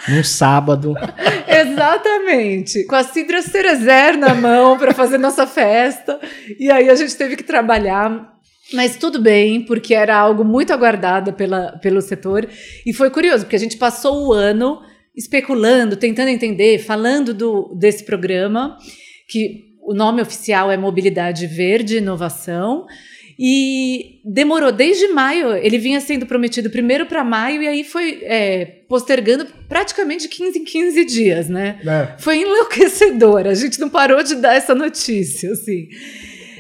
no 0.08 0.24
sábado. 0.24 0.94
Exatamente. 1.48 2.86
Com 2.86 2.96
a 2.96 3.04
Cidra 3.04 3.42
Cerezer 3.42 4.18
na 4.18 4.34
mão 4.36 4.78
para 4.78 4.94
fazer 4.94 5.18
nossa 5.18 5.48
festa. 5.48 6.20
E 6.60 6.72
aí 6.72 6.89
a 6.89 6.96
gente 6.96 7.16
teve 7.16 7.36
que 7.36 7.44
trabalhar 7.44 8.34
mas 8.72 8.96
tudo 8.96 9.22
bem, 9.22 9.62
porque 9.62 9.94
era 9.94 10.18
algo 10.18 10.44
muito 10.44 10.74
aguardado 10.74 11.34
pela, 11.34 11.74
pelo 11.80 12.02
setor. 12.02 12.48
E 12.86 12.94
foi 12.94 13.10
curioso, 13.10 13.44
porque 13.44 13.56
a 13.56 13.60
gente 13.60 13.78
passou 13.78 14.28
o 14.28 14.34
ano 14.34 14.82
especulando, 15.15 15.95
tentando 15.95 16.30
entender, 16.30 16.80
falando 16.80 17.34
do, 17.34 17.73
desse 17.76 18.04
programa, 18.04 18.78
que 19.28 19.73
o 19.82 19.93
nome 19.93 20.21
oficial 20.21 20.71
é 20.71 20.78
Mobilidade 20.78 21.45
Verde 21.45 21.95
e 21.95 21.97
Inovação. 21.97 22.86
E 23.38 24.21
demorou 24.23 24.71
desde 24.71 25.08
maio, 25.08 25.54
ele 25.56 25.80
vinha 25.80 25.99
sendo 25.99 26.26
prometido 26.26 26.69
primeiro 26.69 27.08
para 27.08 27.23
maio 27.23 27.63
e 27.63 27.67
aí 27.67 27.84
foi 27.84 28.19
é, 28.23 28.84
postergando 28.88 29.47
praticamente 29.67 30.28
15 30.28 30.60
em 30.60 30.63
15 30.63 31.06
dias, 31.06 31.49
né? 31.49 31.80
É. 31.84 32.21
Foi 32.21 32.38
enlouquecedor, 32.41 33.47
a 33.47 33.56
gente 33.56 33.80
não 33.80 33.89
parou 33.89 34.21
de 34.21 34.36
dar 34.36 34.54
essa 34.54 34.76
notícia, 34.76 35.52
assim. 35.52 35.88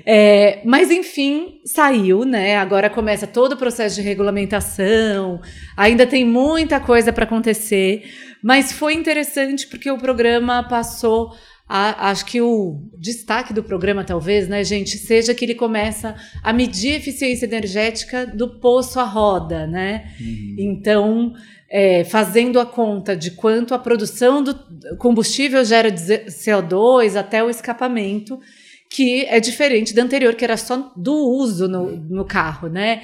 É, 0.05 0.61
mas 0.65 0.91
enfim, 0.91 1.61
saiu, 1.63 2.25
né? 2.25 2.57
Agora 2.57 2.89
começa 2.89 3.25
todo 3.27 3.53
o 3.53 3.57
processo 3.57 3.95
de 3.95 4.01
regulamentação, 4.01 5.39
ainda 5.77 6.05
tem 6.07 6.25
muita 6.25 6.79
coisa 6.79 7.13
para 7.13 7.23
acontecer, 7.23 8.03
mas 8.43 8.71
foi 8.71 8.93
interessante 8.93 9.65
porque 9.67 9.89
o 9.89 9.97
programa 9.97 10.61
passou 10.63 11.33
a, 11.67 12.09
acho 12.09 12.25
que 12.25 12.41
o 12.41 12.89
destaque 12.99 13.53
do 13.53 13.63
programa, 13.63 14.03
talvez, 14.03 14.47
né, 14.47 14.63
gente, 14.63 14.97
seja 14.97 15.33
que 15.33 15.45
ele 15.45 15.55
começa 15.55 16.15
a 16.43 16.51
medir 16.51 16.93
a 16.93 16.97
eficiência 16.97 17.45
energética 17.45 18.27
do 18.27 18.59
poço 18.59 18.99
à 18.99 19.03
roda, 19.03 19.65
né? 19.65 20.11
Uhum. 20.19 20.55
Então, 20.59 21.33
é, 21.69 22.03
fazendo 22.03 22.59
a 22.59 22.65
conta 22.65 23.15
de 23.15 23.31
quanto 23.31 23.73
a 23.73 23.79
produção 23.79 24.43
do 24.43 24.53
combustível 24.97 25.63
gera 25.63 25.89
de 25.89 26.01
CO2 26.01 27.15
até 27.15 27.43
o 27.43 27.49
escapamento, 27.49 28.39
que 28.89 29.25
é 29.25 29.39
diferente 29.39 29.95
da 29.95 30.03
anterior, 30.03 30.35
que 30.35 30.43
era 30.43 30.57
só 30.57 30.93
do 30.95 31.13
uso 31.13 31.67
no, 31.67 31.95
no 31.95 32.25
carro, 32.25 32.67
né? 32.67 33.01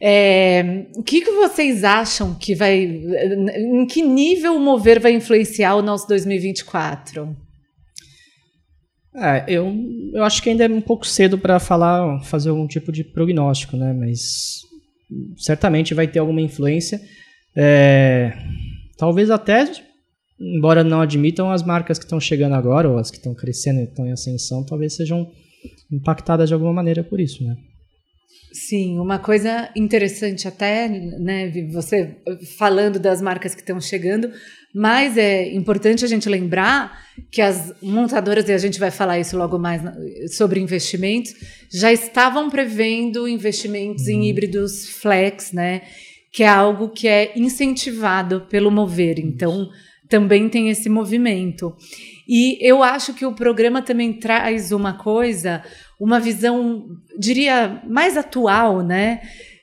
É, 0.00 0.86
o 0.94 1.02
que, 1.02 1.22
que 1.22 1.32
vocês 1.32 1.82
acham 1.82 2.34
que 2.34 2.54
vai. 2.54 2.84
Em 2.84 3.86
que 3.86 4.02
nível 4.02 4.54
o 4.54 4.60
mover 4.60 5.00
vai 5.00 5.12
influenciar 5.12 5.74
o 5.74 5.82
nosso 5.82 6.06
2024? 6.06 7.36
É, 9.16 9.44
eu, 9.48 9.74
eu 10.14 10.22
acho 10.22 10.40
que 10.40 10.50
ainda 10.50 10.64
é 10.64 10.68
um 10.68 10.80
pouco 10.80 11.04
cedo 11.04 11.36
para 11.36 11.58
falar, 11.58 12.20
fazer 12.22 12.50
algum 12.50 12.68
tipo 12.68 12.92
de 12.92 13.02
prognóstico, 13.02 13.76
né? 13.76 13.92
Mas 13.92 14.60
certamente 15.36 15.94
vai 15.94 16.06
ter 16.06 16.20
alguma 16.20 16.40
influência. 16.40 17.00
É, 17.56 18.32
talvez 18.96 19.30
até, 19.30 19.68
embora 20.38 20.84
não 20.84 21.00
admitam, 21.00 21.50
as 21.50 21.64
marcas 21.64 21.98
que 21.98 22.04
estão 22.04 22.20
chegando 22.20 22.54
agora, 22.54 22.88
ou 22.88 22.98
as 22.98 23.10
que 23.10 23.16
estão 23.16 23.34
crescendo 23.34 23.80
e 23.80 23.84
estão 23.84 24.06
em 24.06 24.12
ascensão, 24.12 24.64
talvez 24.64 24.94
sejam 24.94 25.28
impactadas 25.90 26.48
de 26.48 26.54
alguma 26.54 26.72
maneira 26.72 27.02
por 27.02 27.18
isso, 27.18 27.42
né? 27.42 27.56
Sim, 28.52 28.98
uma 28.98 29.18
coisa 29.18 29.70
interessante 29.76 30.48
até, 30.48 30.88
né, 30.88 31.50
você 31.70 32.16
falando 32.56 32.98
das 32.98 33.20
marcas 33.20 33.54
que 33.54 33.60
estão 33.60 33.80
chegando, 33.80 34.30
mas 34.74 35.16
é 35.16 35.52
importante 35.52 36.04
a 36.04 36.08
gente 36.08 36.28
lembrar 36.28 36.98
que 37.30 37.42
as 37.42 37.72
montadoras, 37.82 38.48
e 38.48 38.52
a 38.52 38.58
gente 38.58 38.78
vai 38.78 38.90
falar 38.90 39.18
isso 39.18 39.36
logo 39.36 39.58
mais 39.58 39.82
sobre 40.34 40.60
investimentos, 40.60 41.34
já 41.70 41.92
estavam 41.92 42.48
prevendo 42.48 43.28
investimentos 43.28 44.06
uhum. 44.06 44.12
em 44.12 44.28
híbridos 44.28 44.88
flex, 44.88 45.52
né? 45.52 45.82
Que 46.32 46.42
é 46.42 46.48
algo 46.48 46.90
que 46.90 47.08
é 47.08 47.32
incentivado 47.36 48.42
pelo 48.48 48.70
mover. 48.70 49.18
Então, 49.18 49.68
também 50.08 50.48
tem 50.48 50.70
esse 50.70 50.88
movimento. 50.88 51.74
E 52.28 52.58
eu 52.66 52.82
acho 52.82 53.14
que 53.14 53.26
o 53.26 53.34
programa 53.34 53.82
também 53.82 54.12
traz 54.12 54.72
uma 54.72 54.94
coisa, 54.94 55.62
uma 55.98 56.20
visão, 56.20 56.86
diria, 57.18 57.82
mais 57.86 58.16
atual, 58.16 58.82
né? 58.82 59.20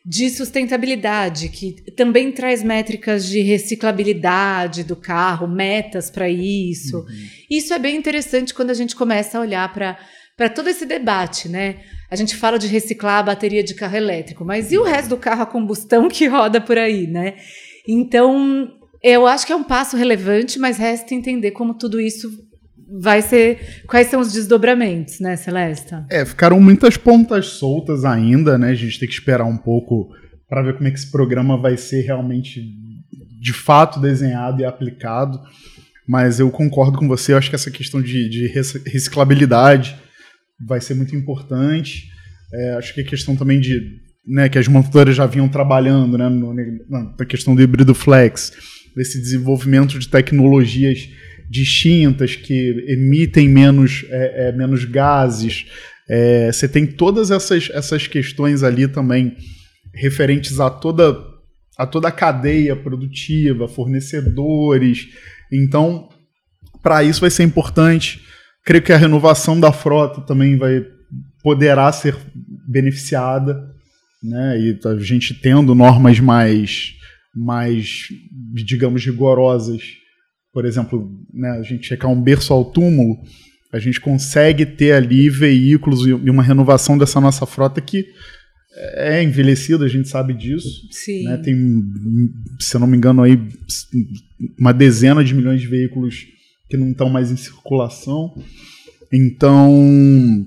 de 0.08 0.30
sustentabilidade, 0.30 1.50
que 1.50 1.82
também 1.94 2.32
traz 2.32 2.62
métricas 2.62 3.26
de 3.26 3.42
reciclabilidade 3.42 4.84
do 4.84 4.96
carro, 4.96 5.48
metas 5.48 6.12
para 6.12 6.30
isso. 6.30 7.00
Uhum. 7.00 7.06
Isso 7.50 7.74
é 7.74 7.80
bem 7.80 7.96
interessante 7.96 8.54
quando 8.54 8.70
a 8.70 8.76
gente 8.76 8.96
começa 8.96 9.38
a 9.38 9.42
olhar 9.42 9.74
para 9.74 9.98
para 10.38 10.50
todo 10.50 10.70
esse 10.70 10.86
debate, 10.86 11.48
né? 11.48 11.78
A 12.12 12.16
gente 12.16 12.36
fala 12.36 12.60
de 12.60 12.68
reciclar 12.68 13.20
a 13.20 13.24
bateria 13.24 13.64
de 13.64 13.74
carro 13.74 13.96
elétrico, 13.96 14.44
mas 14.44 14.70
e 14.70 14.78
o 14.78 14.84
resto 14.84 15.10
do 15.10 15.18
carro 15.18 15.44
a 15.44 15.46
combustão 15.46 16.10
que 16.10 16.28
roda 16.28 16.60
por 16.60 16.78
aí, 16.78 17.08
né? 17.08 17.36
Então, 17.88 18.70
eu 19.02 19.26
acho 19.26 19.46
que 19.46 19.54
é 19.54 19.56
um 19.56 19.64
passo 19.64 19.96
relevante, 19.96 20.60
mas 20.60 20.78
resta 20.78 21.16
entender 21.16 21.52
como 21.52 21.74
tudo 21.74 22.02
isso 22.02 22.45
vai 22.88 23.22
ser. 23.22 23.84
Quais 23.88 24.08
são 24.08 24.20
os 24.20 24.34
desdobramentos, 24.34 25.20
né, 25.20 25.36
Celesta? 25.36 26.06
É, 26.10 26.26
ficaram 26.26 26.60
muitas 26.60 26.98
pontas 26.98 27.48
soltas 27.48 28.06
ainda, 28.06 28.58
né? 28.58 28.70
A 28.70 28.76
gente 28.76 29.00
tem 29.00 29.08
que 29.08 29.14
esperar 29.14 29.46
um 29.46 29.58
pouco 29.58 30.10
para 30.48 30.62
ver 30.62 30.76
como 30.76 30.88
é 30.88 30.92
que 30.92 30.98
esse 30.98 31.12
programa 31.12 31.60
vai 31.60 31.78
ser 31.78 32.02
realmente 32.02 32.62
de 33.42 33.54
fato 33.54 34.00
desenhado 34.00 34.62
e 34.62 34.66
aplicado. 34.66 35.40
Mas 36.08 36.40
eu 36.40 36.52
concordo 36.52 37.00
com 37.00 37.08
você, 37.08 37.34
eu 37.34 37.38
acho 37.38 37.50
que 37.50 37.56
essa 37.56 37.72
questão 37.72 38.02
de, 38.02 38.30
de 38.30 38.48
reciclabilidade 38.48 39.96
vai 40.66 40.80
ser 40.80 40.94
muito 40.94 41.16
importante. 41.16 42.10
É, 42.54 42.74
acho 42.74 42.94
que 42.94 43.02
a 43.02 43.06
questão 43.06 43.36
também 43.36 43.60
de. 43.60 44.04
Né, 44.28 44.50
que 44.50 44.58
as 44.58 44.68
montadoras 44.68 45.16
já 45.16 45.28
vinham 45.28 45.48
trabalhando 45.48 46.18
né, 46.18 46.28
no, 46.28 46.52
na 46.90 47.26
questão 47.28 47.54
do 47.54 47.62
híbrido 47.62 47.94
flex, 47.94 48.52
desse 48.96 49.22
desenvolvimento 49.22 50.00
de 50.00 50.10
tecnologias 50.10 51.08
distintas, 51.50 52.36
que 52.36 52.86
emitem 52.88 53.48
menos, 53.48 54.06
é, 54.10 54.50
é, 54.50 54.52
menos 54.52 54.86
gases. 54.86 55.66
É, 56.10 56.52
você 56.52 56.68
tem 56.68 56.86
todas 56.86 57.32
essas, 57.32 57.70
essas 57.72 58.08
questões 58.08 58.64
ali 58.64 58.88
também 58.88 59.36
referentes 59.94 60.60
a 60.60 60.70
toda, 60.70 61.18
a 61.78 61.86
toda 61.86 62.08
a 62.08 62.12
cadeia 62.12 62.76
produtiva, 62.76 63.68
fornecedores. 63.68 65.08
Então, 65.52 66.10
para 66.82 67.04
isso 67.04 67.22
vai 67.22 67.30
ser 67.30 67.44
importante. 67.44 68.22
Creio 68.64 68.84
que 68.84 68.94
a 68.94 68.98
renovação 68.98 69.60
da 69.60 69.72
frota 69.72 70.22
também 70.22 70.58
vai 70.58 70.86
poderá 71.42 71.92
ser 71.92 72.18
beneficiada, 72.68 73.56
né? 74.24 74.60
E 74.60 74.80
a 74.84 74.98
gente 74.98 75.32
tendo 75.36 75.76
normas 75.76 76.20
mais, 76.20 76.96
mais 77.36 78.08
digamos, 78.52 79.06
rigorosas 79.06 79.84
por 80.56 80.64
exemplo, 80.64 81.12
né, 81.34 81.50
a 81.50 81.62
gente 81.64 81.86
checar 81.86 82.10
um 82.10 82.22
berço 82.22 82.54
ao 82.54 82.64
túmulo, 82.64 83.18
a 83.74 83.78
gente 83.78 84.00
consegue 84.00 84.66
ter 84.66 84.94
ali 84.94 85.30
veículos 85.30 86.08
e 86.08 86.14
uma 86.14 86.42
renovação 86.42 86.98
dessa 86.98 87.20
nossa 87.20 87.46
frota 87.46 87.82
que 87.82 88.06
é 88.94 89.22
envelhecida, 89.22 89.84
a 89.84 89.90
gente 89.90 90.08
sabe 90.08 90.34
disso. 90.34 90.88
Sim. 90.92 91.26
Né? 91.26 91.36
Tem, 91.44 91.84
se 92.58 92.74
eu 92.74 92.80
não 92.80 92.88
me 92.88 92.96
engano, 92.96 93.22
aí 93.22 93.38
uma 94.58 94.72
dezena 94.72 95.26
de 95.26 95.34
milhões 95.34 95.60
de 95.60 95.68
veículos 95.68 96.26
que 96.70 96.78
não 96.78 96.92
estão 96.92 97.10
mais 97.10 97.30
em 97.32 97.36
circulação. 97.36 98.34
Então, 99.12 100.46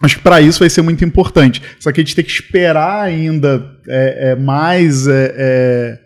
acho 0.00 0.16
que 0.16 0.22
para 0.22 0.40
isso 0.40 0.60
vai 0.60 0.70
ser 0.70 0.80
muito 0.80 1.04
importante. 1.04 1.60
Só 1.78 1.92
que 1.92 2.00
a 2.00 2.02
gente 2.02 2.16
tem 2.16 2.24
que 2.24 2.30
esperar 2.30 3.02
ainda 3.02 3.70
é, 3.86 4.30
é 4.30 4.34
mais 4.34 5.06
é, 5.06 5.34
é 5.36 6.03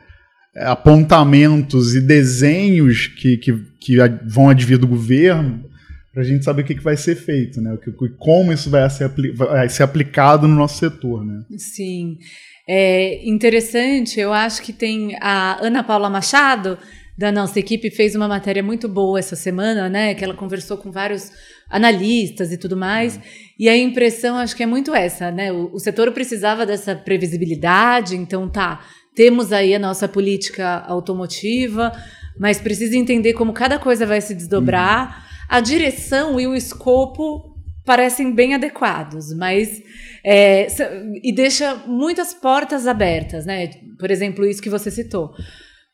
apontamentos 0.60 1.94
e 1.94 2.00
desenhos 2.00 3.06
que, 3.06 3.36
que, 3.36 3.52
que 3.80 3.96
vão 4.26 4.48
advir 4.48 4.78
do 4.78 4.86
governo 4.86 5.64
para 6.12 6.22
a 6.22 6.24
gente 6.24 6.44
saber 6.44 6.62
o 6.62 6.64
que, 6.64 6.74
que 6.74 6.82
vai 6.82 6.96
ser 6.96 7.14
feito, 7.14 7.60
né? 7.60 7.78
Como 8.18 8.52
isso 8.52 8.68
vai 8.68 8.88
ser, 8.90 9.08
vai 9.34 9.68
ser 9.68 9.84
aplicado 9.84 10.48
no 10.48 10.54
nosso 10.56 10.78
setor, 10.78 11.24
né? 11.24 11.44
Sim. 11.56 12.18
É 12.68 13.26
interessante, 13.26 14.18
eu 14.18 14.32
acho 14.32 14.62
que 14.62 14.72
tem 14.72 15.16
a 15.20 15.64
Ana 15.64 15.82
Paula 15.82 16.10
Machado, 16.10 16.76
da 17.16 17.32
nossa 17.32 17.58
equipe, 17.58 17.90
fez 17.90 18.14
uma 18.14 18.28
matéria 18.28 18.62
muito 18.62 18.88
boa 18.88 19.18
essa 19.18 19.34
semana, 19.34 19.88
né? 19.88 20.14
Que 20.14 20.22
ela 20.22 20.34
conversou 20.34 20.76
com 20.76 20.92
vários 20.92 21.32
analistas 21.68 22.52
e 22.52 22.56
tudo 22.56 22.76
mais. 22.76 23.16
Uhum. 23.16 23.22
E 23.58 23.68
a 23.68 23.76
impressão, 23.76 24.36
acho 24.36 24.54
que 24.54 24.62
é 24.62 24.66
muito 24.66 24.94
essa, 24.94 25.30
né? 25.30 25.50
O, 25.50 25.72
o 25.72 25.78
setor 25.80 26.12
precisava 26.12 26.64
dessa 26.64 26.94
previsibilidade, 26.94 28.16
então 28.16 28.48
tá 28.48 28.84
temos 29.18 29.52
aí 29.52 29.74
a 29.74 29.80
nossa 29.80 30.06
política 30.06 30.84
automotiva, 30.86 31.90
mas 32.38 32.60
precisa 32.60 32.96
entender 32.96 33.32
como 33.32 33.52
cada 33.52 33.76
coisa 33.76 34.06
vai 34.06 34.20
se 34.20 34.32
desdobrar. 34.32 35.08
Uhum. 35.08 35.46
A 35.48 35.60
direção 35.60 36.38
e 36.38 36.46
o 36.46 36.54
escopo 36.54 37.52
parecem 37.84 38.32
bem 38.32 38.54
adequados, 38.54 39.34
mas 39.34 39.82
é, 40.24 40.68
e 41.20 41.32
deixa 41.34 41.74
muitas 41.84 42.32
portas 42.32 42.86
abertas, 42.86 43.44
né? 43.44 43.70
Por 43.98 44.08
exemplo, 44.08 44.46
isso 44.46 44.62
que 44.62 44.70
você 44.70 44.88
citou. 44.88 45.32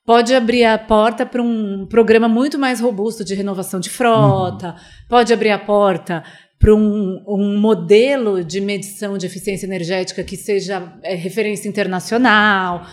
Pode 0.04 0.34
abrir 0.34 0.66
a 0.66 0.76
porta 0.76 1.24
para 1.24 1.40
um 1.40 1.87
programa 1.88 2.28
muito 2.28 2.58
mais 2.58 2.78
robusto 2.78 3.24
de 3.24 3.34
renovação 3.34 3.80
de 3.80 3.88
frota, 3.88 4.66
uhum. 4.68 5.08
pode 5.08 5.32
abrir 5.32 5.50
a 5.50 5.58
porta 5.58 6.22
para 6.58 6.74
um, 6.74 7.24
um, 7.26 7.58
modelo 7.58 8.44
de 8.44 8.60
medição 8.60 9.16
de 9.16 9.24
eficiência 9.24 9.64
energética 9.66 10.22
que 10.22 10.37
seja 10.37 10.92
é, 11.02 11.14
referência 11.14 11.70
internacional 11.70 12.87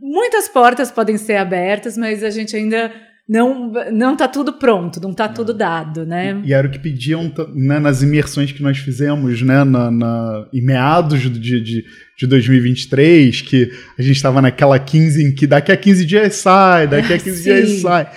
muitas 0.00 0.48
portas 0.48 0.90
podem 0.90 1.16
ser 1.16 1.36
abertas, 1.36 1.96
mas 1.96 2.22
a 2.22 2.30
gente 2.30 2.56
ainda 2.56 2.92
não 3.28 3.70
não 3.92 4.14
está 4.14 4.26
tudo 4.26 4.54
pronto, 4.54 5.00
não 5.00 5.10
está 5.10 5.28
tudo 5.28 5.52
dado, 5.52 6.06
né? 6.06 6.40
E, 6.42 6.48
e, 6.48 6.52
era 6.54 6.66
o 6.66 6.70
que 6.70 6.78
pediam 6.78 7.30
né, 7.54 7.78
nas 7.78 8.02
imersões 8.02 8.50
que 8.52 8.62
nós 8.62 8.78
fizemos, 8.78 9.42
né, 9.42 9.64
na, 9.64 9.90
na 9.90 10.48
em 10.52 10.62
meados 10.62 11.20
de, 11.20 11.60
de, 11.60 11.84
de 12.18 12.26
2023, 12.26 13.42
que 13.42 13.70
a 13.98 14.02
gente 14.02 14.16
estava 14.16 14.40
naquela 14.40 14.78
15 14.78 15.22
em 15.22 15.34
que 15.34 15.46
daqui 15.46 15.70
a 15.70 15.76
15 15.76 16.06
dias 16.06 16.36
sai, 16.36 16.86
daqui 16.86 17.12
a 17.12 17.18
15 17.20 17.42
dias 17.42 17.80
sai. 17.80 18.10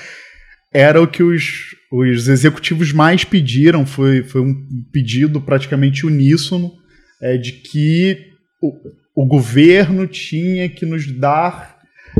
Era 0.73 1.01
o 1.01 1.07
que 1.07 1.21
os, 1.21 1.75
os 1.91 2.29
executivos 2.29 2.93
mais 2.93 3.25
pediram, 3.25 3.85
foi, 3.85 4.23
foi 4.23 4.39
um 4.39 4.55
pedido 4.93 5.41
praticamente 5.41 6.05
uníssono 6.05 6.71
é, 7.21 7.35
de 7.35 7.51
que 7.51 8.31
o, 9.15 9.25
governo 9.25 10.07
tinha 10.07 10.69
que 10.69 10.85
nos 10.85 11.09
dar 11.11 11.79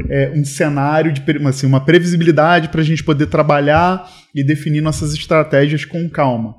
é, 0.09 0.31
um 0.35 0.43
cenário 0.45 1.11
de 1.11 1.21
assim, 1.47 1.67
uma 1.67 1.83
previsibilidade 1.83 2.69
para 2.69 2.81
a 2.81 2.83
gente 2.83 3.03
poder 3.03 3.27
trabalhar 3.27 4.09
e 4.33 4.43
definir 4.43 4.81
nossas 4.81 5.13
estratégias 5.13 5.85
com 5.85 6.09
calma. 6.09 6.55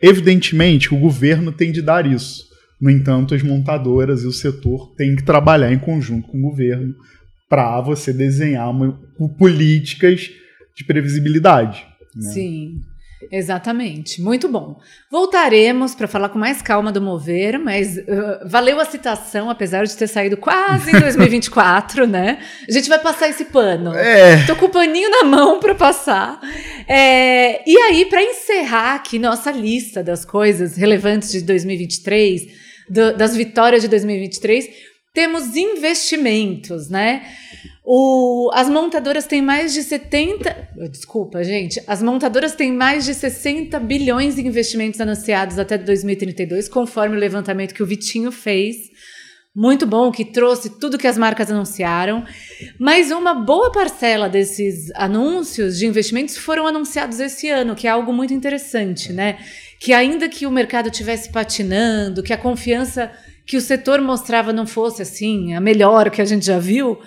Evidentemente, 0.00 0.92
o 0.92 0.98
governo 0.98 1.52
tem 1.52 1.70
de 1.70 1.80
dar 1.80 2.06
isso. 2.06 2.50
No 2.80 2.90
entanto, 2.90 3.34
as 3.34 3.42
montadoras 3.42 4.22
e 4.22 4.26
o 4.26 4.32
setor 4.32 4.92
têm 4.96 5.14
que 5.14 5.22
trabalhar 5.22 5.72
em 5.72 5.78
conjunto 5.78 6.28
com 6.28 6.38
o 6.38 6.50
governo 6.50 6.94
para 7.48 7.80
você 7.80 8.12
desenhar 8.12 8.68
uma, 8.70 8.98
políticas 9.38 10.30
de 10.76 10.84
previsibilidade. 10.84 11.86
Né? 12.16 12.30
Sim. 12.30 12.80
Exatamente, 13.30 14.20
muito 14.20 14.48
bom. 14.48 14.78
Voltaremos 15.10 15.94
para 15.94 16.08
falar 16.08 16.28
com 16.28 16.38
mais 16.38 16.62
calma 16.62 16.90
do 16.90 17.00
Mover, 17.00 17.58
mas 17.58 17.96
uh, 17.96 18.46
valeu 18.46 18.80
a 18.80 18.84
citação, 18.84 19.50
apesar 19.50 19.84
de 19.84 19.96
ter 19.96 20.06
saído 20.06 20.36
quase 20.36 20.90
em 20.90 20.98
2024, 21.00 22.06
né? 22.06 22.38
A 22.68 22.72
gente 22.72 22.88
vai 22.88 22.98
passar 22.98 23.28
esse 23.28 23.46
pano. 23.46 23.94
É. 23.94 24.44
Tô 24.46 24.56
com 24.56 24.66
o 24.66 24.70
paninho 24.70 25.10
na 25.10 25.24
mão 25.24 25.60
para 25.60 25.74
passar. 25.74 26.40
É, 26.88 27.62
e 27.68 27.76
aí, 27.76 28.06
para 28.06 28.22
encerrar 28.22 28.94
aqui 28.94 29.18
nossa 29.18 29.50
lista 29.50 30.02
das 30.02 30.24
coisas 30.24 30.76
relevantes 30.76 31.30
de 31.30 31.42
2023, 31.42 32.46
do, 32.88 33.16
das 33.16 33.36
vitórias 33.36 33.82
de 33.82 33.88
2023, 33.88 34.68
temos 35.14 35.56
investimentos, 35.56 36.88
né? 36.88 37.22
O, 37.84 38.48
as 38.54 38.68
montadoras 38.68 39.26
têm 39.26 39.42
mais 39.42 39.74
de 39.74 39.82
70. 39.82 40.68
Desculpa, 40.90 41.42
gente. 41.42 41.82
As 41.86 42.00
montadoras 42.00 42.54
têm 42.54 42.72
mais 42.72 43.04
de 43.04 43.12
60 43.12 43.78
bilhões 43.80 44.36
de 44.36 44.46
investimentos 44.46 45.00
anunciados 45.00 45.58
até 45.58 45.76
2032, 45.76 46.68
conforme 46.68 47.16
o 47.16 47.18
levantamento 47.18 47.74
que 47.74 47.82
o 47.82 47.86
Vitinho 47.86 48.30
fez. 48.30 48.76
Muito 49.54 49.84
bom, 49.84 50.10
que 50.10 50.24
trouxe 50.24 50.78
tudo 50.78 50.96
que 50.96 51.08
as 51.08 51.18
marcas 51.18 51.50
anunciaram. 51.50 52.24
Mas 52.78 53.10
uma 53.10 53.34
boa 53.34 53.70
parcela 53.72 54.28
desses 54.28 54.90
anúncios 54.94 55.76
de 55.76 55.86
investimentos 55.86 56.36
foram 56.36 56.66
anunciados 56.66 57.18
esse 57.20 57.50
ano, 57.50 57.74
que 57.74 57.86
é 57.86 57.90
algo 57.90 58.12
muito 58.12 58.32
interessante, 58.32 59.12
né? 59.12 59.38
Que 59.78 59.92
ainda 59.92 60.28
que 60.28 60.46
o 60.46 60.50
mercado 60.50 60.88
estivesse 60.88 61.30
patinando, 61.30 62.22
que 62.22 62.32
a 62.32 62.38
confiança 62.38 63.10
que 63.44 63.56
o 63.56 63.60
setor 63.60 64.00
mostrava 64.00 64.52
não 64.52 64.66
fosse 64.66 65.02
assim, 65.02 65.52
a 65.52 65.60
melhor 65.60 66.10
que 66.10 66.22
a 66.22 66.24
gente 66.24 66.46
já 66.46 66.58
viu 66.60 66.98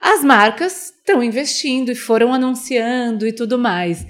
as 0.00 0.22
marcas 0.24 0.90
estão 0.90 1.22
investindo 1.22 1.90
e 1.90 1.94
foram 1.94 2.32
anunciando 2.32 3.26
e 3.26 3.32
tudo 3.32 3.58
mais. 3.58 4.06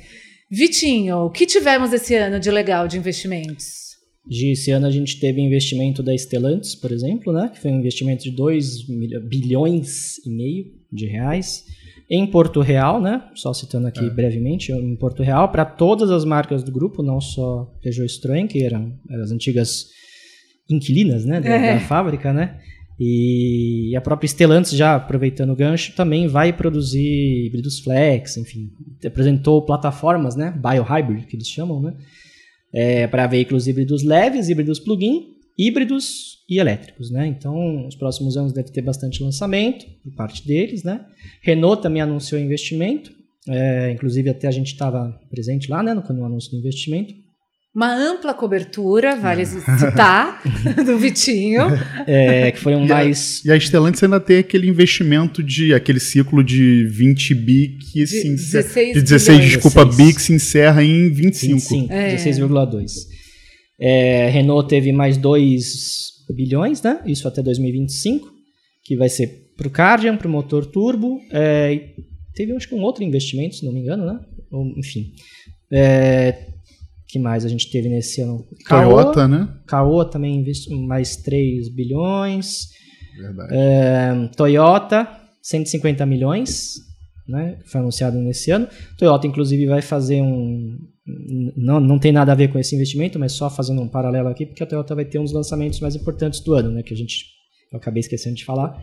Vitinho, 0.51 1.19
o 1.25 1.31
que 1.31 1.45
tivemos 1.45 1.93
esse 1.93 2.15
ano 2.15 2.39
de 2.39 2.51
legal 2.51 2.87
de 2.87 2.97
investimentos? 2.97 3.87
De 4.25 4.53
esse 4.53 4.71
ano 4.71 4.87
a 4.87 4.91
gente 4.91 5.21
teve 5.21 5.41
investimento 5.41 6.03
da 6.03 6.17
Stellantis, 6.17 6.75
por 6.75 6.91
exemplo, 6.91 7.33
né, 7.33 7.51
que 7.53 7.61
foi 7.61 7.71
um 7.71 7.79
investimento 7.79 8.25
de 8.25 8.31
2 8.33 8.87
bilhões 9.29 10.19
e 10.25 10.31
meio 10.31 10.67
de 10.93 11.07
reais 11.07 11.65
em 12.09 12.27
Porto 12.27 12.61
Real, 12.61 13.01
né, 13.01 13.23
só 13.35 13.53
citando 13.53 13.87
aqui 13.87 14.05
é. 14.05 14.11
brevemente, 14.11 14.73
em 14.73 14.97
Porto 14.97 15.23
Real, 15.23 15.51
para 15.51 15.65
todas 15.65 16.11
as 16.11 16.25
marcas 16.25 16.63
do 16.63 16.73
grupo, 16.73 17.03
não 17.03 17.21
só 17.21 17.73
Peugeot 17.83 18.07
Citroën, 18.07 18.47
que 18.47 18.63
eram 18.63 18.99
as 19.11 19.31
antigas 19.31 19.87
inquilinas 20.69 21.25
né, 21.25 21.41
da, 21.41 21.51
é. 21.51 21.75
da 21.75 21.81
fábrica, 21.81 22.33
né, 22.33 22.61
e 22.99 23.95
a 23.95 24.01
própria 24.01 24.27
Stellantis, 24.27 24.73
já 24.73 24.97
aproveitando 24.97 25.51
o 25.51 25.57
gancho, 25.57 25.95
também 25.95 26.27
vai 26.27 26.53
produzir 26.53 27.47
híbridos 27.47 27.81
flex, 27.81 28.39
enfim, 28.39 28.71
apresentou 29.05 29.63
plataformas, 29.63 30.35
né, 30.35 30.51
biohybrid, 30.57 31.27
que 31.27 31.37
eles 31.37 31.49
chamam, 31.49 31.81
né, 31.81 31.95
é, 32.73 33.07
para 33.07 33.27
veículos 33.27 33.67
híbridos 33.69 34.03
leves, 34.03 34.49
híbridos 34.49 34.81
plug-in, 34.81 35.37
híbridos 35.59 36.45
e 36.49 36.59
elétricos, 36.59 37.11
né? 37.11 37.27
Então, 37.27 37.87
os 37.87 37.95
próximos 37.95 38.37
anos 38.37 38.53
deve 38.53 38.71
ter 38.71 38.83
bastante 38.83 39.23
lançamento 39.23 39.87
por 40.05 40.13
parte 40.15 40.47
deles, 40.47 40.85
né? 40.85 41.05
Renault 41.41 41.83
também 41.83 42.03
anunciou 42.03 42.39
investimento, 42.39 43.11
é, 43.49 43.91
inclusive 43.93 44.29
até 44.29 44.47
a 44.47 44.51
gente 44.51 44.67
estava 44.67 45.19
presente 45.31 45.71
lá, 45.71 45.83
né, 45.83 45.95
no, 45.95 46.03
no 46.03 46.25
anúncio 46.27 46.51
do 46.51 46.59
investimento 46.59 47.15
uma 47.77 47.95
ampla 47.95 48.33
cobertura, 48.33 49.17
vale 49.17 49.45
citar, 49.45 50.43
do 50.87 50.97
Vitinho. 50.97 51.61
É, 52.07 52.51
que 52.51 52.59
foi 52.59 52.75
um 52.75 52.87
e 52.87 52.89
mais. 52.89 53.43
A, 53.45 53.51
e 53.51 53.53
a 53.53 53.61
Stellantis 53.61 54.03
ainda 54.03 54.19
tem 54.19 54.39
aquele 54.39 54.67
investimento 54.67 55.43
de 55.43 55.75
aquele 55.75 56.01
ciclo 56.01 56.43
de 56.43 56.87
20 56.87 57.35
bi 57.35 57.77
que 57.79 58.01
de, 58.01 58.07
se 58.07 58.29
encerra. 58.29 58.63
16 58.63 58.95
de 58.95 59.03
16, 59.03 59.45
desculpa, 59.45 59.85
16. 59.85 60.09
bi 60.09 60.15
que 60.15 60.23
se 60.23 60.33
encerra 60.33 60.83
em 60.83 61.13
25. 61.13 61.53
25 61.53 61.93
é. 61.93 62.17
16,2. 62.17 62.93
É, 63.79 64.31
Renault 64.31 64.71
teve 64.71 64.91
mais 64.91 65.19
2 65.19 66.25
bilhões, 66.35 66.81
né? 66.81 67.03
Isso 67.05 67.29
até 67.29 67.43
2025, 67.43 68.27
que 68.85 68.97
vai 68.97 69.11
ser 69.11 69.51
para 69.55 69.69
o 69.69 69.71
Cardian, 69.71 70.17
para 70.17 70.29
o 70.29 70.31
motor 70.31 70.65
turbo. 70.65 71.21
É, 71.31 71.91
teve, 72.35 72.53
acho 72.57 72.71
que, 72.71 72.75
um 72.75 72.81
outro 72.81 73.05
investimento, 73.05 73.55
se 73.55 73.67
não 73.67 73.73
me 73.75 73.81
engano, 73.81 74.07
né? 74.07 74.19
Ou, 74.51 74.67
enfim. 74.79 75.13
É, 75.71 76.56
que 77.17 77.19
mais 77.19 77.45
a 77.45 77.49
gente 77.49 77.71
teve 77.71 77.89
nesse 77.89 78.21
ano? 78.21 78.45
Toyota, 78.69 79.13
Caoa, 79.15 79.29
né? 79.29 79.49
Caoa 79.67 80.05
também 80.11 80.37
investiu 80.37 80.77
mais 80.77 81.17
3 81.17 81.75
bilhões. 81.75 82.69
Verdade. 83.19 83.55
É, 83.55 84.31
Toyota, 84.37 85.09
150 85.43 86.05
milhões, 86.05 86.75
né? 87.27 87.59
Foi 87.65 87.81
anunciado 87.81 88.19
nesse 88.19 88.51
ano. 88.51 88.69
Toyota, 88.99 89.27
inclusive, 89.27 89.67
vai 89.67 89.81
fazer 89.81 90.21
um. 90.21 90.77
Não, 91.57 91.81
não 91.81 91.99
tem 91.99 92.13
nada 92.13 92.33
a 92.33 92.35
ver 92.35 92.49
com 92.53 92.59
esse 92.59 92.75
investimento, 92.75 93.19
mas 93.19 93.33
só 93.33 93.49
fazendo 93.49 93.81
um 93.81 93.89
paralelo 93.89 94.29
aqui, 94.29 94.45
porque 94.45 94.63
a 94.63 94.67
Toyota 94.67 94.95
vai 94.95 95.05
ter 95.05 95.19
um 95.19 95.25
dos 95.25 95.33
lançamentos 95.33 95.81
mais 95.81 95.95
importantes 95.95 96.41
do 96.41 96.53
ano, 96.53 96.71
né? 96.71 96.83
Que 96.83 96.93
a 96.93 96.97
gente. 96.97 97.35
Eu 97.73 97.79
acabei 97.79 98.01
esquecendo 98.01 98.37
de 98.37 98.45
falar, 98.45 98.79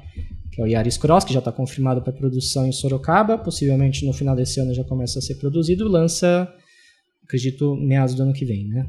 que 0.52 0.60
é 0.60 0.64
o 0.64 0.68
Yaris 0.68 0.98
Cross, 0.98 1.24
que 1.24 1.34
já 1.34 1.40
está 1.40 1.52
confirmado 1.52 2.02
para 2.02 2.12
produção 2.12 2.66
em 2.66 2.72
Sorocaba. 2.72 3.38
Possivelmente 3.38 4.06
no 4.06 4.12
final 4.12 4.36
desse 4.36 4.60
ano 4.60 4.74
já 4.74 4.84
começa 4.84 5.20
a 5.20 5.22
ser 5.22 5.36
produzido. 5.36 5.88
Lança 5.88 6.52
acredito, 7.34 7.76
meados 7.76 8.14
do 8.14 8.24
ano 8.24 8.34
que 8.34 8.46
vem, 8.46 8.68
né? 8.68 8.86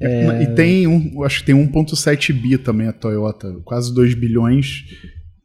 É, 0.00 0.42
E 0.42 0.54
tem 0.54 0.86
um, 0.86 1.22
acho 1.24 1.40
que 1.40 1.46
tem 1.46 1.54
1.7 1.54 2.32
bi 2.32 2.56
também 2.56 2.86
a 2.86 2.92
Toyota, 2.92 3.52
quase 3.64 3.92
2 3.92 4.14
bilhões, 4.14 4.84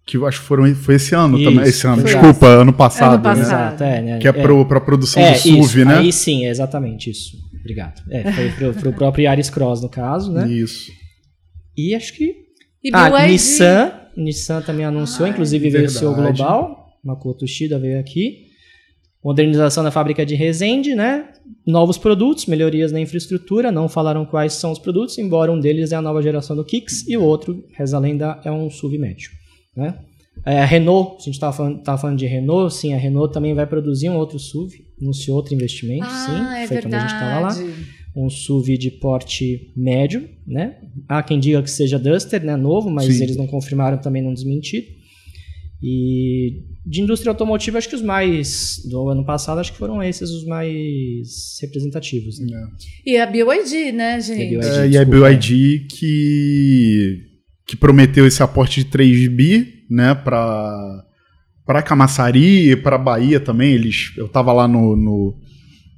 que 0.05 0.15
eu 0.15 0.25
acho 0.27 0.39
que 0.39 0.45
foram, 0.45 0.73
foi 0.75 0.95
esse 0.95 1.15
ano 1.15 1.37
Isso, 1.37 1.49
também. 1.49 1.67
Esse 1.67 1.87
ano, 1.87 2.03
desculpa, 2.03 2.45
ano 2.45 2.71
passado. 2.71 3.15
Ano 3.15 3.23
passado. 3.23 3.79
Né? 3.79 3.97
É, 3.97 4.01
né? 4.01 4.19
Que 4.19 4.27
é, 4.27 4.29
é. 4.29 4.33
para 4.33 4.77
a 4.77 4.81
produção 4.81 5.21
é, 5.21 5.33
do 5.33 5.39
SUV, 5.39 5.59
isso, 5.59 5.85
né? 5.85 5.97
Aí 5.97 6.13
sim, 6.13 6.45
exatamente 6.45 7.09
isso. 7.09 7.35
Obrigado. 7.59 8.01
É, 8.11 8.31
foi 8.31 8.73
para 8.73 8.89
o 8.89 8.93
próprio 8.93 9.23
Yaris 9.23 9.49
Cross, 9.49 9.81
no 9.81 9.89
caso, 9.89 10.31
né? 10.31 10.47
Isso. 10.47 10.91
E 11.75 11.95
acho 11.95 12.13
que. 12.13 12.35
E 12.83 12.89
ah, 12.93 13.25
Nissan, 13.25 13.91
Nissan 14.15 14.61
também 14.61 14.85
anunciou, 14.85 15.25
ah, 15.25 15.29
inclusive 15.29 15.69
veio 15.69 15.85
o 15.85 15.89
seu 15.89 16.13
global. 16.13 16.89
Makoto 17.03 17.47
Shida 17.47 17.79
veio 17.79 17.99
aqui. 17.99 18.52
Modernização 19.23 19.83
da 19.83 19.91
fábrica 19.91 20.25
de 20.25 20.35
Resende, 20.35 20.93
né? 20.93 21.29
Novos 21.65 21.97
produtos, 21.97 22.45
melhorias 22.45 22.91
na 22.91 22.99
infraestrutura, 22.99 23.71
não 23.71 23.87
falaram 23.87 24.25
quais 24.25 24.53
são 24.53 24.71
os 24.71 24.79
produtos, 24.79 25.17
embora 25.17 25.51
um 25.51 25.59
deles 25.59 25.93
é 25.93 25.95
a 25.95 26.01
nova 26.01 26.21
geração 26.21 26.55
do 26.55 26.65
Kicks 26.65 27.07
e 27.07 27.15
o 27.15 27.23
outro, 27.23 27.63
reza 27.73 27.95
a 27.95 27.99
lenda, 27.99 28.41
é 28.43 28.51
um 28.51 28.69
SUV 28.69 28.97
médio, 28.97 29.31
né? 29.75 29.97
É, 30.45 30.59
a 30.59 30.65
Renault, 30.65 31.17
a 31.21 31.23
gente 31.23 31.35
estava 31.35 31.53
falando, 31.53 31.85
falando 31.85 32.17
de 32.17 32.25
Renault, 32.25 32.73
sim, 32.73 32.93
a 32.93 32.97
Renault 32.97 33.33
também 33.33 33.53
vai 33.53 33.65
produzir 33.65 34.09
um 34.09 34.17
outro 34.17 34.37
SUV, 34.37 34.85
anunciou 35.01 35.37
outro 35.37 35.53
investimento, 35.53 36.05
ah, 36.05 36.25
sim, 36.25 36.55
é 36.63 36.67
foi 36.67 36.77
verdade. 36.77 36.81
quando 36.81 36.93
a 36.93 36.99
gente 36.99 37.13
estava 37.13 37.39
lá. 37.39 37.93
Um 38.15 38.29
SUV 38.29 38.77
de 38.77 38.91
porte 38.91 39.71
médio, 39.75 40.29
né? 40.45 40.77
Há 41.09 41.23
quem 41.23 41.39
diga 41.39 41.63
que 41.63 41.71
seja 41.71 41.97
Duster, 41.97 42.43
né? 42.43 42.55
Novo, 42.55 42.87
mas 42.87 43.05
sim. 43.05 43.23
eles 43.23 43.35
não 43.35 43.47
confirmaram, 43.47 43.97
também 43.97 44.21
não 44.21 44.33
desmentiram. 44.33 44.85
E 45.85 46.63
de 46.85 47.01
indústria 47.01 47.29
automotiva, 47.29 47.77
acho 47.77 47.89
que 47.89 47.95
os 47.95 48.01
mais 48.01 48.81
do 48.89 49.09
ano 49.09 49.25
passado, 49.25 49.59
acho 49.59 49.73
que 49.73 49.77
foram 49.77 50.01
esses 50.01 50.29
os 50.29 50.45
mais 50.45 51.57
representativos. 51.61 52.39
Né? 52.39 52.47
É. 53.05 53.11
E 53.11 53.17
a 53.17 53.25
BYD, 53.25 53.91
né, 53.91 54.21
gente? 54.21 54.53
E 54.53 54.55
a 54.55 54.59
BYD, 54.59 54.77
é, 54.77 54.89
e 54.89 54.97
a 54.97 55.05
BYD 55.05 55.87
que, 55.89 57.21
que 57.67 57.75
prometeu 57.75 58.25
esse 58.25 58.41
aporte 58.41 58.81
de 58.83 58.89
3 58.89 59.27
bi, 59.27 59.83
né, 59.89 60.15
para 60.15 61.03
para 61.65 61.81
Camaçari 61.81 62.71
e 62.71 62.75
para 62.75 62.97
Bahia 62.97 63.39
também. 63.39 63.73
Eles, 63.73 64.13
eu 64.17 64.25
estava 64.25 64.51
lá 64.51 64.67
no, 64.67 64.95
no, 64.95 65.35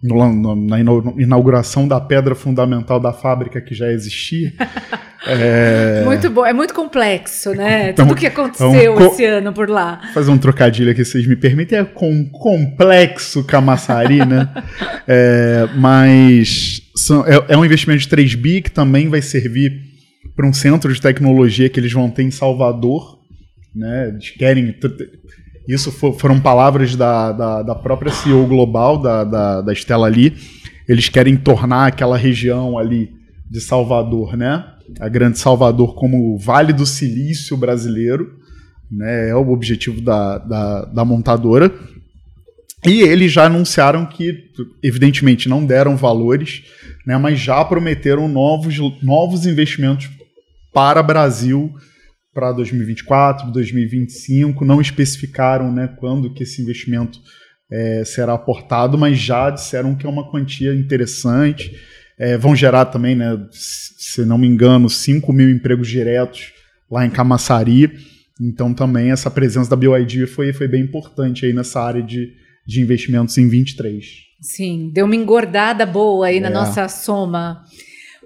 no, 0.03 0.55
na 0.55 0.79
inauguração 0.79 1.87
da 1.87 1.99
pedra 1.99 2.35
fundamental 2.35 2.99
da 2.99 3.13
fábrica 3.13 3.61
que 3.61 3.73
já 3.73 3.91
existia. 3.91 4.53
É... 5.27 6.03
Muito 6.05 6.29
bom, 6.29 6.45
é 6.45 6.53
muito 6.53 6.73
complexo, 6.73 7.53
né? 7.53 7.89
Então, 7.89 8.07
Tudo 8.07 8.17
que 8.17 8.27
aconteceu 8.27 8.93
então, 8.93 9.07
esse 9.07 9.25
ano 9.25 9.51
por 9.51 9.69
lá. 9.69 10.01
Fazer 10.13 10.29
um 10.29 10.37
trocadilho 10.37 10.91
aqui, 10.91 11.03
vocês 11.03 11.25
me 11.25 11.35
permitem, 11.35 11.79
é 11.79 11.83
com 11.83 12.29
complexo 12.29 13.43
Camaçari, 13.43 14.23
né? 14.25 14.49
é, 15.07 15.67
mas 15.75 16.81
são, 16.95 17.25
é, 17.25 17.43
é, 17.49 17.57
um 17.57 17.65
investimento 17.65 18.01
de 18.01 18.07
3 18.07 18.35
bi 18.35 18.61
que 18.61 18.71
também 18.71 19.09
vai 19.09 19.21
servir 19.21 19.71
para 20.35 20.47
um 20.47 20.53
centro 20.53 20.93
de 20.93 21.01
tecnologia 21.01 21.69
que 21.69 21.79
eles 21.79 21.91
vão 21.91 22.09
ter 22.09 22.23
em 22.23 22.31
Salvador, 22.31 23.19
né? 23.75 24.09
Eles 24.09 24.29
querem. 24.31 24.75
Isso 25.67 25.91
for, 25.91 26.13
foram 26.19 26.39
palavras 26.39 26.95
da, 26.95 27.31
da, 27.31 27.63
da, 27.63 27.75
própria 27.75 28.11
CEO 28.11 28.45
global, 28.45 28.99
da, 28.99 29.23
da, 29.23 29.61
da 29.61 29.73
Stella 29.73 30.07
Lee. 30.07 30.35
Eles 30.87 31.09
querem 31.09 31.35
tornar 31.35 31.87
aquela 31.87 32.15
região 32.15 32.77
ali 32.77 33.09
de 33.49 33.59
Salvador, 33.59 34.37
né? 34.37 34.63
A 34.99 35.09
Grande 35.09 35.39
Salvador 35.39 35.95
como 35.95 36.33
o 36.33 36.37
Vale 36.37 36.73
do 36.73 36.85
Silício 36.85 37.57
brasileiro, 37.57 38.31
né? 38.91 39.29
É 39.29 39.35
o 39.35 39.49
objetivo 39.49 40.01
da, 40.01 40.37
da, 40.37 40.85
da 40.85 41.05
montadora. 41.05 41.73
E 42.85 43.01
eles 43.01 43.31
já 43.31 43.45
anunciaram 43.45 44.05
que, 44.05 44.51
evidentemente, 44.83 45.49
não 45.49 45.65
deram 45.65 45.97
valores, 45.97 46.63
né, 47.05 47.17
mas 47.17 47.39
já 47.39 47.65
prometeram 47.65 48.27
novos, 48.27 48.77
novos 49.01 49.47
investimentos 49.47 50.07
para 50.71 51.01
Brasil 51.01 51.73
para 52.31 52.51
2024, 52.51 53.51
2025. 53.51 54.63
Não 54.63 54.79
especificaram 54.79 55.71
né, 55.71 55.87
quando 55.97 56.31
que 56.31 56.43
esse 56.43 56.61
investimento 56.61 57.19
é, 57.71 58.03
será 58.05 58.33
aportado, 58.33 58.97
mas 58.97 59.17
já 59.17 59.49
disseram 59.49 59.95
que 59.95 60.05
é 60.05 60.09
uma 60.09 60.29
quantia 60.29 60.75
interessante. 60.75 61.71
É, 62.17 62.37
vão 62.37 62.55
gerar 62.55 62.85
também, 62.85 63.15
né, 63.15 63.37
se 63.51 64.23
não 64.23 64.37
me 64.37 64.47
engano, 64.47 64.89
5 64.89 65.33
mil 65.33 65.49
empregos 65.49 65.87
diretos 65.87 66.53
lá 66.89 67.05
em 67.05 67.09
Camaçari. 67.09 67.91
Então 68.39 68.73
também 68.73 69.11
essa 69.11 69.31
presença 69.31 69.69
da 69.69 69.75
BioID 69.75 70.27
foi, 70.27 70.53
foi 70.53 70.67
bem 70.67 70.83
importante 70.83 71.45
aí 71.45 71.53
nessa 71.53 71.81
área 71.81 72.01
de, 72.01 72.33
de 72.65 72.81
investimentos 72.81 73.37
em 73.37 73.47
23. 73.47 74.05
Sim, 74.41 74.91
deu 74.93 75.05
uma 75.05 75.15
engordada 75.15 75.85
boa 75.85 76.27
aí 76.27 76.37
é. 76.37 76.39
na 76.39 76.49
nossa 76.49 76.87
soma. 76.87 77.63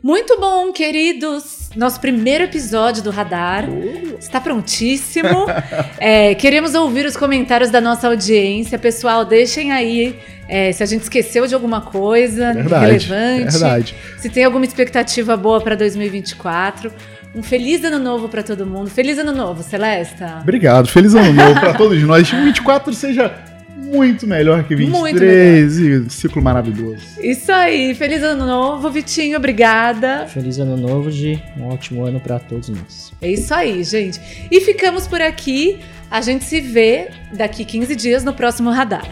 Muito 0.02 0.39
bom, 0.39 0.71
queridos! 0.71 1.69
Nosso 1.75 1.99
primeiro 1.99 2.45
episódio 2.45 3.04
do 3.04 3.10
Radar 3.10 3.69
uh. 3.69 4.17
está 4.17 4.39
prontíssimo. 4.39 5.45
é, 5.99 6.34
queremos 6.36 6.73
ouvir 6.73 7.06
os 7.06 7.17
comentários 7.17 7.69
da 7.69 7.82
nossa 7.82 8.08
audiência. 8.08 8.80
Pessoal, 8.80 9.25
deixem 9.25 9.73
aí 9.73 10.17
é, 10.49 10.71
se 10.71 10.81
a 10.81 10.85
gente 10.88 11.03
esqueceu 11.03 11.45
de 11.45 11.53
alguma 11.53 11.79
coisa 11.79 12.53
verdade, 12.53 12.85
relevante. 13.07 13.51
Verdade. 13.51 13.95
Se 14.17 14.29
tem 14.29 14.43
alguma 14.43 14.65
expectativa 14.65 15.38
boa 15.38 15.62
para 15.62 15.75
2024. 15.75 16.91
Um 17.35 17.43
feliz 17.43 17.83
ano 17.83 17.99
novo 17.99 18.27
para 18.27 18.41
todo 18.41 18.65
mundo. 18.65 18.89
Feliz 18.89 19.19
ano 19.19 19.31
novo, 19.31 19.62
Celesta. 19.62 20.39
Obrigado. 20.41 20.88
Feliz 20.88 21.13
ano 21.13 21.31
novo 21.31 21.53
para 21.53 21.75
todos 21.75 22.01
nós. 22.01 22.27
2024 22.27 22.91
seja 22.95 23.31
muito 23.77 24.25
melhor 24.25 24.63
que 24.63 24.75
23 24.75 25.79
melhor. 25.79 26.05
e 26.07 26.09
ciclo 26.09 26.41
maravilhoso. 26.41 27.03
Isso 27.19 27.51
aí. 27.51 27.93
Feliz 27.93 28.23
ano 28.23 28.47
novo, 28.47 28.89
Vitinho. 28.89 29.38
Obrigada. 29.38 30.25
Feliz 30.27 30.57
ano 30.57 30.75
novo, 30.75 31.12
Gi. 31.12 31.41
Um 31.55 31.67
ótimo 31.67 32.03
ano 32.03 32.19
para 32.19 32.39
todos 32.39 32.69
nós. 32.69 33.13
É 33.21 33.29
isso 33.29 33.53
aí, 33.53 33.83
gente. 33.83 34.19
E 34.49 34.59
ficamos 34.62 35.07
por 35.07 35.21
aqui. 35.21 35.79
A 36.09 36.21
gente 36.21 36.43
se 36.45 36.59
vê 36.59 37.09
daqui 37.31 37.63
15 37.63 37.95
dias 37.95 38.23
no 38.23 38.33
próximo 38.33 38.71
Radar. 38.71 39.05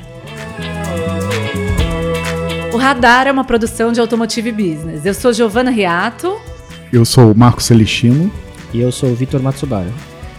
Radar 2.87 3.27
é 3.27 3.31
uma 3.33 3.43
produção 3.43 3.91
de 3.91 3.99
Automotive 3.99 4.49
Business. 4.49 5.05
Eu 5.05 5.13
sou 5.13 5.33
Giovana 5.33 5.69
Riato. 5.69 6.39
Eu 6.93 7.03
sou 7.03 7.33
o 7.33 7.37
Marcos 7.37 7.65
Celestino. 7.65 8.31
E 8.73 8.79
eu 8.79 8.93
sou 8.93 9.09
o 9.09 9.13
Vitor 9.13 9.41
Matsubara. 9.41 9.91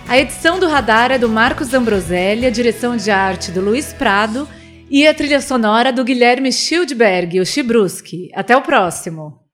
A 0.08 0.18
edição 0.18 0.58
do 0.58 0.66
Radar 0.66 1.10
é 1.10 1.18
do 1.18 1.28
Marcos 1.28 1.74
Ambroselli, 1.74 2.46
a 2.46 2.50
direção 2.50 2.96
de 2.96 3.10
arte 3.10 3.52
do 3.52 3.60
Luiz 3.60 3.92
Prado 3.92 4.48
e 4.88 5.06
a 5.06 5.12
trilha 5.12 5.42
sonora 5.42 5.92
do 5.92 6.02
Guilherme 6.02 6.50
Schildberg, 6.50 7.38
o 7.38 7.44
Chibruski. 7.44 8.30
Até 8.34 8.56
o 8.56 8.62
próximo! 8.62 9.47